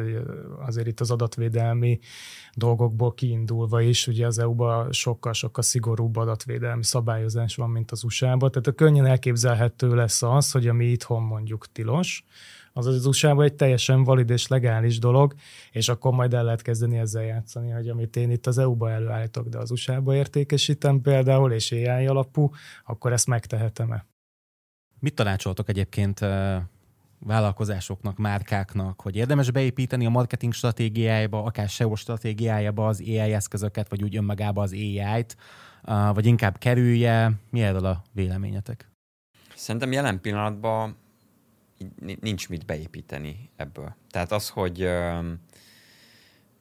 azért 0.66 0.86
itt 0.86 1.00
az 1.00 1.10
adatvédelmi 1.10 1.98
dolgokból 2.54 3.14
kiindulva 3.14 3.80
is, 3.80 4.06
ugye 4.06 4.26
az 4.26 4.38
EU-ban 4.38 4.92
sokkal-sokkal 4.92 5.62
szigorúbb 5.62 6.16
adatvédelmi 6.16 6.84
szabályozás 6.84 7.56
van, 7.56 7.70
mint 7.70 7.90
az 7.90 8.04
USA-ban. 8.04 8.50
Tehát 8.50 8.66
a 8.66 8.72
könnyen 8.72 9.06
elképzelhető 9.06 9.94
lesz 9.94 10.22
az, 10.22 10.50
hogy 10.50 10.68
ami 10.68 10.84
itthon 10.84 11.22
mondjuk 11.22 11.72
tilos, 11.72 12.24
az 12.78 12.86
az 12.86 13.06
usa 13.06 13.42
egy 13.42 13.54
teljesen 13.54 14.04
valid 14.04 14.30
és 14.30 14.48
legális 14.48 14.98
dolog, 14.98 15.34
és 15.70 15.88
akkor 15.88 16.12
majd 16.12 16.34
el 16.34 16.44
lehet 16.44 16.62
kezdeni 16.62 16.98
ezzel 16.98 17.24
játszani, 17.24 17.70
hogy 17.70 17.88
amit 17.88 18.16
én 18.16 18.30
itt 18.30 18.46
az 18.46 18.58
EU-ba 18.58 18.90
előállítok, 18.90 19.48
de 19.48 19.58
az 19.58 19.70
USA-ba 19.70 20.14
értékesítem 20.14 21.00
például, 21.00 21.52
és 21.52 21.72
AI 21.72 22.06
alapú, 22.06 22.50
akkor 22.86 23.12
ezt 23.12 23.26
megtehetem-e. 23.26 24.06
Mit 24.98 25.14
tanácsoltok 25.14 25.68
egyébként 25.68 26.20
vállalkozásoknak, 27.18 28.16
márkáknak, 28.16 29.00
hogy 29.00 29.16
érdemes 29.16 29.50
beépíteni 29.50 30.06
a 30.06 30.10
marketing 30.10 30.52
stratégiájába, 30.52 31.42
akár 31.42 31.68
SEO 31.68 31.94
stratégiájába 31.94 32.86
az 32.86 33.00
AI 33.00 33.18
eszközöket, 33.18 33.88
vagy 33.88 34.02
úgy 34.02 34.16
önmagába 34.16 34.62
az 34.62 34.72
AI-t, 34.72 35.36
vagy 36.12 36.26
inkább 36.26 36.58
kerülje? 36.58 37.32
Mi 37.50 37.62
erről 37.62 37.84
a 37.84 38.02
véleményetek? 38.12 38.90
Szerintem 39.54 39.92
jelen 39.92 40.20
pillanatban 40.20 40.96
nincs 42.20 42.48
mit 42.48 42.66
beépíteni 42.66 43.50
ebből. 43.56 43.96
Tehát 44.10 44.32
az, 44.32 44.48
hogy 44.48 44.90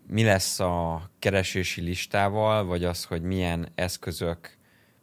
mi 0.07 0.23
lesz 0.23 0.59
a 0.59 1.09
keresési 1.19 1.81
listával, 1.81 2.65
vagy 2.65 2.83
az, 2.83 3.03
hogy 3.03 3.21
milyen 3.21 3.69
eszközök 3.75 4.57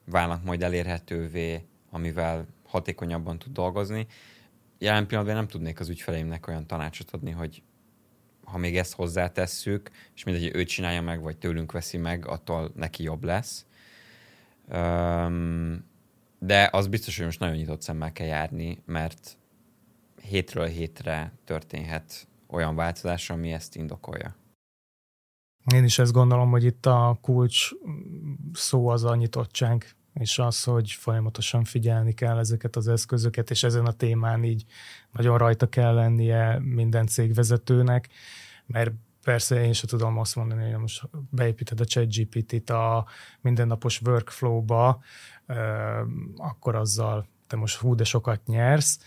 válnak 0.05 0.45
majd 0.45 0.63
elérhetővé, 0.63 1.65
amivel 1.91 2.47
hatékonyabban 2.67 3.39
tud 3.39 3.53
dolgozni. 3.53 4.07
Jelen 4.79 5.07
pillanatban 5.07 5.37
nem 5.37 5.49
tudnék 5.49 5.81
az 5.81 5.89
ügyfeleimnek 5.89 6.47
olyan 6.47 6.67
tanácsot 6.67 7.11
adni, 7.11 7.31
hogy 7.31 7.63
ha 8.45 8.59
még 8.59 8.77
ezt 8.77 8.95
hozzátesszük, 8.95 9.91
és 10.15 10.25
mindegy, 10.25 10.51
ő 10.55 10.65
csinálja 10.65 11.03
meg, 11.03 11.21
vagy 11.21 11.37
tőlünk 11.37 11.73
veszi 11.73 11.97
meg, 11.97 12.27
attól 12.27 12.73
neki 12.75 13.03
jobb 13.03 13.25
lesz. 13.25 13.67
De 16.39 16.69
az 16.73 16.87
biztos, 16.87 17.17
hogy 17.17 17.25
most 17.25 17.41
nagyon 17.41 17.57
nyitott 17.57 17.83
szemmel 17.83 18.13
kell 18.13 18.27
járni, 18.27 18.83
mert 18.87 19.37
hétről 20.29 20.67
hétre 20.67 21.33
történhet 21.45 22.27
olyan 22.47 22.77
változás, 22.77 23.31
ami 23.31 23.53
ezt 23.53 23.77
indokolja. 23.77 24.37
Én 25.75 25.85
is 25.85 25.99
ezt 25.99 26.13
gondolom, 26.13 26.51
hogy 26.51 26.65
itt 26.65 26.87
a 26.87 27.19
kulcs 27.21 27.71
szó 28.53 28.89
az 28.89 29.05
a 29.05 29.15
nyitottság, 29.15 29.95
és 30.15 30.39
az, 30.39 30.63
hogy 30.63 30.91
folyamatosan 30.91 31.65
figyelni 31.65 32.13
kell 32.13 32.39
ezeket 32.39 32.77
az 32.77 32.89
eszközöket, 32.89 33.51
és 33.51 33.63
ezen 33.63 33.87
a 33.87 33.93
témán 33.93 34.45
így 34.45 34.65
nagyon 35.13 35.39
rajta 35.39 35.69
kell 35.69 35.95
lennie 35.95 36.59
minden 36.59 37.07
cégvezetőnek, 37.07 38.09
mert 38.67 38.93
persze 39.23 39.65
én 39.65 39.73
sem 39.73 39.89
tudom 39.89 40.19
azt 40.19 40.37
mondani, 40.37 40.71
hogy 40.71 40.81
most 40.81 41.09
beépíted 41.31 41.81
a 41.81 41.85
ChatGPT-t 41.85 42.71
a 42.71 43.07
mindennapos 43.41 44.01
workflow-ba, 44.01 45.01
akkor 46.37 46.75
azzal 46.75 47.27
te 47.47 47.57
most 47.57 47.77
hú, 47.77 47.95
de 47.95 48.05
sokat 48.05 48.47
nyersz, 48.47 48.99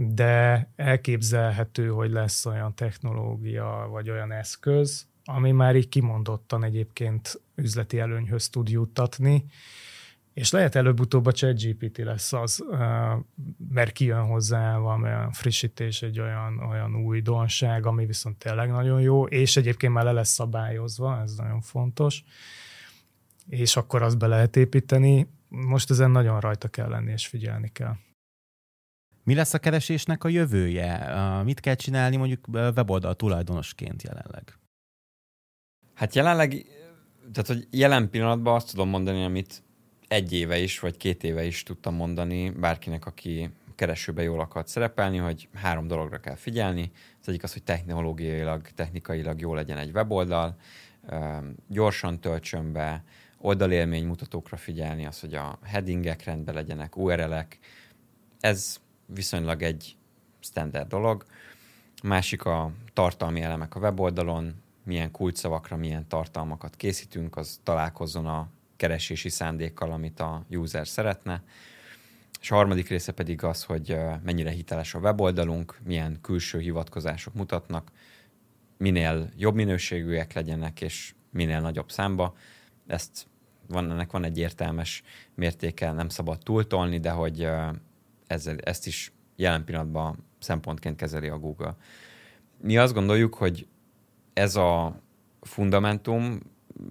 de 0.00 0.68
elképzelhető, 0.76 1.88
hogy 1.88 2.10
lesz 2.10 2.46
olyan 2.46 2.74
technológia, 2.74 3.86
vagy 3.90 4.10
olyan 4.10 4.32
eszköz, 4.32 5.06
ami 5.24 5.52
már 5.52 5.76
így 5.76 5.88
kimondottan 5.88 6.64
egyébként 6.64 7.40
üzleti 7.54 7.98
előnyhöz 7.98 8.48
tud 8.48 8.68
juttatni, 8.68 9.44
és 10.34 10.50
lehet 10.50 10.74
előbb-utóbb 10.74 11.26
a 11.26 11.32
ChatGPT 11.32 11.98
lesz 11.98 12.32
az, 12.32 12.64
mert 13.68 13.92
kijön 13.92 14.24
hozzá 14.24 14.78
valami 14.78 15.04
olyan 15.04 15.32
frissítés, 15.32 16.02
egy 16.02 16.20
olyan, 16.20 16.58
olyan 16.58 16.96
újdonság, 16.96 17.86
ami 17.86 18.06
viszont 18.06 18.36
tényleg 18.36 18.70
nagyon 18.70 19.00
jó, 19.00 19.26
és 19.26 19.56
egyébként 19.56 19.92
már 19.92 20.04
le 20.04 20.12
lesz 20.12 20.32
szabályozva, 20.32 21.20
ez 21.20 21.34
nagyon 21.34 21.60
fontos, 21.60 22.24
és 23.48 23.76
akkor 23.76 24.02
azt 24.02 24.18
be 24.18 24.26
lehet 24.26 24.56
építeni. 24.56 25.28
Most 25.48 25.90
ezen 25.90 26.10
nagyon 26.10 26.40
rajta 26.40 26.68
kell 26.68 26.88
lenni, 26.88 27.12
és 27.12 27.26
figyelni 27.26 27.70
kell. 27.72 27.94
Mi 29.28 29.34
lesz 29.34 29.54
a 29.54 29.58
keresésnek 29.58 30.24
a 30.24 30.28
jövője? 30.28 31.12
Mit 31.42 31.60
kell 31.60 31.74
csinálni 31.74 32.16
mondjuk 32.16 32.48
weboldal 32.48 33.14
tulajdonosként 33.14 34.02
jelenleg? 34.02 34.58
Hát 35.94 36.14
jelenleg, 36.14 36.66
tehát 37.32 37.46
hogy 37.46 37.66
jelen 37.70 38.10
pillanatban 38.10 38.54
azt 38.54 38.70
tudom 38.70 38.88
mondani, 38.88 39.24
amit 39.24 39.62
egy 40.06 40.32
éve 40.32 40.58
is, 40.58 40.78
vagy 40.78 40.96
két 40.96 41.24
éve 41.24 41.44
is 41.44 41.62
tudtam 41.62 41.94
mondani 41.94 42.50
bárkinek, 42.50 43.06
aki 43.06 43.50
keresőbe 43.74 44.22
jól 44.22 44.40
akart 44.40 44.68
szerepelni, 44.68 45.16
hogy 45.16 45.48
három 45.54 45.86
dologra 45.86 46.20
kell 46.20 46.36
figyelni. 46.36 46.90
Az 47.20 47.28
egyik 47.28 47.42
az, 47.42 47.52
hogy 47.52 47.62
technológiailag, 47.62 48.68
technikailag 48.68 49.40
jó 49.40 49.54
legyen 49.54 49.78
egy 49.78 49.90
weboldal, 49.90 50.56
gyorsan 51.66 52.20
töltsön 52.20 52.72
be, 52.72 53.04
oldalélmény 53.38 54.06
mutatókra 54.06 54.56
figyelni, 54.56 55.06
az, 55.06 55.20
hogy 55.20 55.34
a 55.34 55.58
headingek 55.62 56.24
rendben 56.24 56.54
legyenek, 56.54 56.96
URL-ek. 56.96 57.58
Ez 58.40 58.80
viszonylag 59.14 59.62
egy 59.62 59.96
standard 60.40 60.88
dolog. 60.88 61.24
Másik 62.02 62.44
a 62.44 62.72
tartalmi 62.92 63.40
elemek 63.40 63.74
a 63.74 63.80
weboldalon, 63.80 64.54
milyen 64.84 65.10
kulcsszavakra 65.10 65.76
milyen 65.76 66.08
tartalmakat 66.08 66.76
készítünk, 66.76 67.36
az 67.36 67.60
találkozzon 67.62 68.26
a 68.26 68.48
keresési 68.76 69.28
szándékkal, 69.28 69.92
amit 69.92 70.20
a 70.20 70.44
user 70.50 70.88
szeretne. 70.88 71.42
És 72.40 72.50
a 72.50 72.54
harmadik 72.54 72.88
része 72.88 73.12
pedig 73.12 73.44
az, 73.44 73.64
hogy 73.64 73.96
mennyire 74.22 74.50
hiteles 74.50 74.94
a 74.94 74.98
weboldalunk, 74.98 75.78
milyen 75.84 76.18
külső 76.20 76.58
hivatkozások 76.58 77.34
mutatnak, 77.34 77.92
minél 78.76 79.30
jobb 79.36 79.54
minőségűek 79.54 80.32
legyenek, 80.32 80.80
és 80.80 81.14
minél 81.30 81.60
nagyobb 81.60 81.90
számba. 81.90 82.36
Ezt 82.86 83.26
van, 83.66 83.90
ennek 83.90 84.10
van 84.10 84.24
egy 84.24 84.38
értelmes 84.38 85.02
mértéke, 85.34 85.92
nem 85.92 86.08
szabad 86.08 86.38
túltolni, 86.38 86.98
de 86.98 87.10
hogy 87.10 87.48
ezzel, 88.28 88.56
ezt 88.58 88.86
is 88.86 89.12
jelen 89.36 89.64
pillanatban 89.64 90.24
szempontként 90.38 90.96
kezeli 90.96 91.28
a 91.28 91.38
Google. 91.38 91.76
Mi 92.60 92.76
azt 92.76 92.94
gondoljuk, 92.94 93.34
hogy 93.34 93.66
ez 94.32 94.56
a 94.56 95.00
fundamentum, 95.40 96.40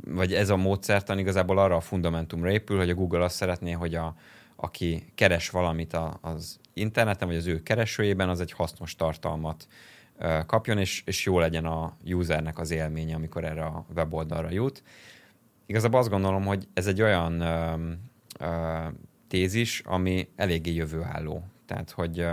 vagy 0.06 0.34
ez 0.34 0.50
a 0.50 0.56
módszertan 0.56 1.20
igazából 1.20 1.58
arra 1.58 1.76
a 1.76 1.82
fundamentumra 1.82 2.52
épül, 2.52 2.78
hogy 2.78 2.90
a 2.90 2.96
Google 2.96 3.24
azt 3.24 3.36
szeretné, 3.36 3.72
hogy 3.72 3.96
a, 3.96 4.16
aki 4.56 5.12
keres 5.16 5.50
valamit 5.50 5.94
a, 5.94 6.18
az 6.22 6.60
interneten, 6.74 7.28
vagy 7.28 7.38
az 7.38 7.48
ő 7.48 7.64
keresőjében, 7.64 8.30
az 8.30 8.42
egy 8.42 8.52
hasznos 8.52 8.96
tartalmat 8.96 9.68
kapjon, 10.46 10.78
és, 10.78 11.04
és 11.06 11.26
jó 11.26 11.40
legyen 11.40 11.66
a 11.66 11.98
usernek 12.06 12.60
az 12.60 12.72
élménye, 12.72 13.16
amikor 13.16 13.44
erre 13.44 13.64
a 13.64 13.86
weboldalra 13.96 14.52
jut. 14.52 14.84
Igazából 15.66 16.00
azt 16.00 16.10
gondolom, 16.10 16.46
hogy 16.46 16.68
ez 16.74 16.88
egy 16.88 17.02
olyan 17.02 17.42
ö, 17.42 17.74
ö, 18.40 18.88
tézis, 19.28 19.82
ami 19.86 20.30
eléggé 20.36 20.74
jövőálló. 20.74 21.44
Tehát, 21.66 21.92
hogy 21.92 22.26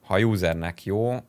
ha 0.00 0.14
a 0.14 0.18
usernek 0.18 0.84
jó, 0.84 1.10
a, 1.12 1.22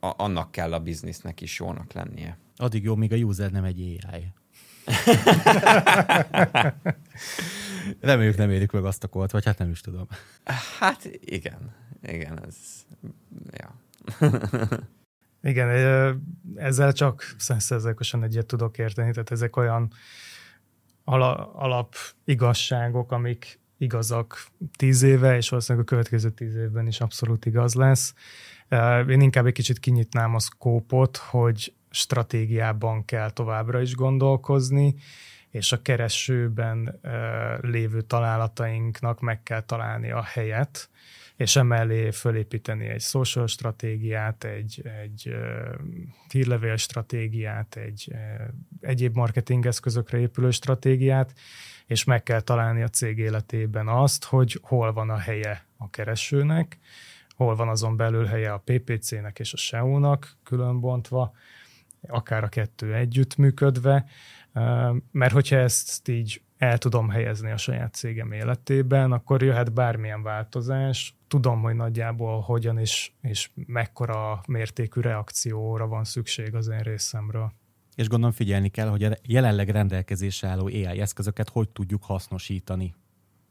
annak 0.00 0.50
kell 0.50 0.72
a 0.72 0.80
biznisznek 0.80 1.40
is 1.40 1.58
jónak 1.58 1.92
lennie. 1.92 2.38
Addig 2.56 2.84
jó, 2.84 2.94
míg 2.94 3.12
a 3.12 3.16
user 3.16 3.50
nem 3.50 3.64
egy 3.64 3.80
AI. 3.80 4.32
Reméljük 8.00 8.36
nem 8.36 8.50
érik 8.50 8.72
meg 8.72 8.84
azt 8.84 9.04
a 9.04 9.08
kolt, 9.08 9.30
vagy 9.30 9.44
hát 9.44 9.58
nem 9.58 9.70
is 9.70 9.80
tudom. 9.80 10.06
Hát 10.78 11.10
igen, 11.20 11.74
igen, 12.02 12.46
ez... 12.46 12.56
Ja. 13.50 13.80
igen, 15.50 15.68
ezzel 16.54 16.92
csak 16.92 17.34
százszerzalékosan 17.38 18.22
egyet 18.22 18.46
tudok 18.46 18.78
érteni, 18.78 19.10
tehát 19.10 19.30
ezek 19.30 19.56
olyan 19.56 19.92
ala, 21.04 21.54
alap 21.54 21.94
igazságok, 22.24 23.12
amik 23.12 23.60
igazak 23.78 24.46
tíz 24.76 25.02
éve, 25.02 25.36
és 25.36 25.48
valószínűleg 25.48 25.86
a 25.86 25.90
következő 25.90 26.30
tíz 26.30 26.56
évben 26.56 26.86
is 26.86 27.00
abszolút 27.00 27.46
igaz 27.46 27.74
lesz. 27.74 28.14
Én 29.08 29.20
inkább 29.20 29.46
egy 29.46 29.52
kicsit 29.52 29.78
kinyitnám 29.78 30.34
a 30.34 30.38
szkópot, 30.38 31.16
hogy 31.16 31.74
stratégiában 31.90 33.04
kell 33.04 33.30
továbbra 33.30 33.80
is 33.80 33.94
gondolkozni, 33.94 34.94
és 35.50 35.72
a 35.72 35.82
keresőben 35.82 37.00
lévő 37.60 38.00
találatainknak 38.00 39.20
meg 39.20 39.42
kell 39.42 39.62
találni 39.62 40.10
a 40.10 40.22
helyet, 40.22 40.88
és 41.36 41.56
emellé 41.56 42.10
fölépíteni 42.10 42.86
egy 42.86 43.00
social 43.00 43.46
stratégiát, 43.46 44.44
egy, 44.44 44.82
egy 45.02 45.34
hírlevél 46.32 46.76
stratégiát, 46.76 47.76
egy 47.76 48.12
egyéb 48.80 49.14
marketing 49.14 49.66
eszközökre 49.66 50.18
épülő 50.18 50.50
stratégiát, 50.50 51.32
és 51.86 52.04
meg 52.04 52.22
kell 52.22 52.40
találni 52.40 52.82
a 52.82 52.88
cég 52.88 53.18
életében 53.18 53.88
azt, 53.88 54.24
hogy 54.24 54.58
hol 54.62 54.92
van 54.92 55.10
a 55.10 55.18
helye 55.18 55.66
a 55.76 55.90
keresőnek, 55.90 56.78
hol 57.36 57.54
van 57.54 57.68
azon 57.68 57.96
belül 57.96 58.24
helye 58.24 58.52
a 58.52 58.62
PPC-nek 58.64 59.38
és 59.38 59.52
a 59.52 59.56
SEO-nak 59.56 60.36
különbontva, 60.42 61.34
akár 62.08 62.44
a 62.44 62.48
kettő 62.48 62.94
együtt 62.94 63.36
működve, 63.36 64.06
mert 65.10 65.32
hogyha 65.32 65.56
ezt 65.56 66.08
így 66.08 66.40
el 66.58 66.78
tudom 66.78 67.08
helyezni 67.08 67.50
a 67.50 67.56
saját 67.56 67.94
cégem 67.94 68.32
életében, 68.32 69.12
akkor 69.12 69.42
jöhet 69.42 69.72
bármilyen 69.72 70.22
változás, 70.22 71.14
tudom, 71.28 71.62
hogy 71.62 71.74
nagyjából 71.74 72.40
hogyan 72.40 72.78
és, 72.78 73.12
és 73.20 73.50
mekkora 73.54 74.40
mértékű 74.46 75.00
reakcióra 75.00 75.86
van 75.86 76.04
szükség 76.04 76.54
az 76.54 76.68
én 76.68 76.78
részemről. 76.80 77.52
És 77.94 78.08
gondolom 78.08 78.34
figyelni 78.34 78.68
kell, 78.68 78.88
hogy 78.88 79.04
a 79.04 79.16
jelenleg 79.22 79.68
rendelkezésre 79.68 80.48
álló 80.48 80.66
AI 80.66 81.00
eszközöket 81.00 81.48
hogy 81.48 81.68
tudjuk 81.68 82.04
hasznosítani. 82.04 82.94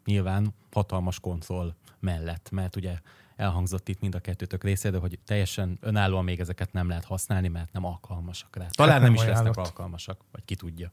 Nyilván 0.05 0.53
hatalmas 0.71 1.19
konzol 1.19 1.75
mellett, 1.99 2.49
mert 2.51 2.75
ugye 2.75 2.97
elhangzott 3.35 3.89
itt 3.89 3.99
mind 4.01 4.15
a 4.15 4.19
kettőtök 4.19 4.63
részéről, 4.63 4.99
hogy 4.99 5.19
teljesen 5.25 5.77
önállóan 5.81 6.23
még 6.23 6.39
ezeket 6.39 6.73
nem 6.73 6.87
lehet 6.87 7.05
használni, 7.05 7.47
mert 7.47 7.73
nem 7.73 7.85
alkalmasak 7.85 8.55
rá. 8.55 8.65
Talán 8.69 8.91
hát 8.91 9.01
nem, 9.01 9.13
nem 9.13 9.23
is 9.23 9.29
lesznek 9.29 9.57
alkalmasak, 9.57 10.21
vagy 10.31 10.45
ki 10.45 10.55
tudja. 10.55 10.91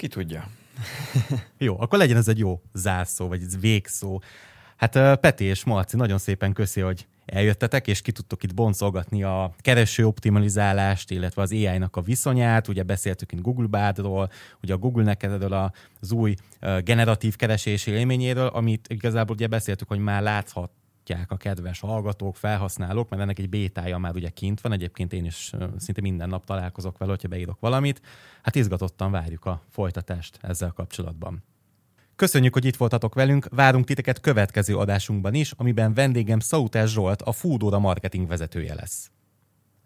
Ki 0.00 0.08
tudja. 0.08 0.48
jó, 1.58 1.80
akkor 1.80 1.98
legyen 1.98 2.16
ez 2.16 2.28
egy 2.28 2.38
jó 2.38 2.60
zárszó, 2.72 3.28
vagy 3.28 3.42
ez 3.42 3.60
végszó. 3.60 4.20
Hát 4.76 5.20
Peti 5.20 5.44
és 5.44 5.64
Marci, 5.64 5.96
nagyon 5.96 6.18
szépen 6.18 6.52
köszi, 6.52 6.80
hogy 6.80 7.06
eljöttetek, 7.26 7.86
és 7.86 8.02
ki 8.02 8.12
tudtok 8.12 8.42
itt 8.42 8.54
boncolgatni 8.54 9.22
a 9.22 9.54
kereső 9.58 10.06
optimalizálást, 10.06 11.10
illetve 11.10 11.42
az 11.42 11.52
AI-nak 11.52 11.96
a 11.96 12.00
viszonyát. 12.00 12.68
Ugye 12.68 12.82
beszéltük 12.82 13.32
itt 13.32 13.40
Google 13.40 13.66
Bádról, 13.66 14.30
ugye 14.62 14.72
a 14.72 14.78
Google-nek 14.78 15.28
az 16.00 16.12
új 16.12 16.34
generatív 16.84 17.36
keresési 17.36 17.90
élményéről, 17.90 18.46
amit 18.46 18.88
igazából 18.88 19.36
ugye 19.36 19.46
beszéltük, 19.46 19.88
hogy 19.88 19.98
már 19.98 20.22
láthat 20.22 20.70
a 21.28 21.36
kedves 21.36 21.80
hallgatók, 21.80 22.36
felhasználók, 22.36 23.08
mert 23.08 23.22
ennek 23.22 23.38
egy 23.38 23.48
bétája 23.48 23.98
már 23.98 24.14
ugye 24.14 24.28
kint 24.28 24.60
van, 24.60 24.72
egyébként 24.72 25.12
én 25.12 25.24
is 25.24 25.52
szinte 25.78 26.00
minden 26.00 26.28
nap 26.28 26.44
találkozok 26.44 26.98
vele, 26.98 27.10
hogyha 27.10 27.28
beírok 27.28 27.60
valamit. 27.60 28.00
Hát 28.42 28.54
izgatottan 28.54 29.10
várjuk 29.10 29.44
a 29.44 29.62
folytatást 29.70 30.38
ezzel 30.42 30.70
kapcsolatban. 30.70 31.42
Köszönjük, 32.16 32.52
hogy 32.52 32.64
itt 32.64 32.76
voltatok 32.76 33.14
velünk, 33.14 33.46
várunk 33.50 33.84
titeket 33.84 34.20
következő 34.20 34.76
adásunkban 34.76 35.34
is, 35.34 35.52
amiben 35.56 35.94
vendégem 35.94 36.38
Szautás 36.38 36.90
Zsolt, 36.90 37.22
a 37.22 37.32
Foodora 37.32 37.78
marketing 37.78 38.28
vezetője 38.28 38.74
lesz. 38.74 39.10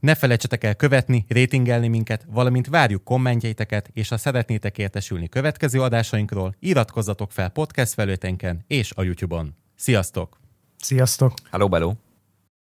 Ne 0.00 0.14
felejtsetek 0.14 0.64
el 0.64 0.74
követni, 0.74 1.24
rétingelni 1.28 1.88
minket, 1.88 2.26
valamint 2.30 2.66
várjuk 2.66 3.04
kommentjeiteket, 3.04 3.90
és 3.92 4.08
ha 4.08 4.16
szeretnétek 4.16 4.78
értesülni 4.78 5.28
következő 5.28 5.80
adásainkról, 5.82 6.54
iratkozzatok 6.58 7.32
fel 7.32 7.48
podcast 7.48 7.92
felületenken 7.92 8.64
és 8.66 8.92
a 8.94 9.02
YouTube-on. 9.02 9.56
Sziasztok! 9.74 10.43
Sziasztok! 10.84 11.32
Hello, 11.50 11.68
hello! 11.68 12.03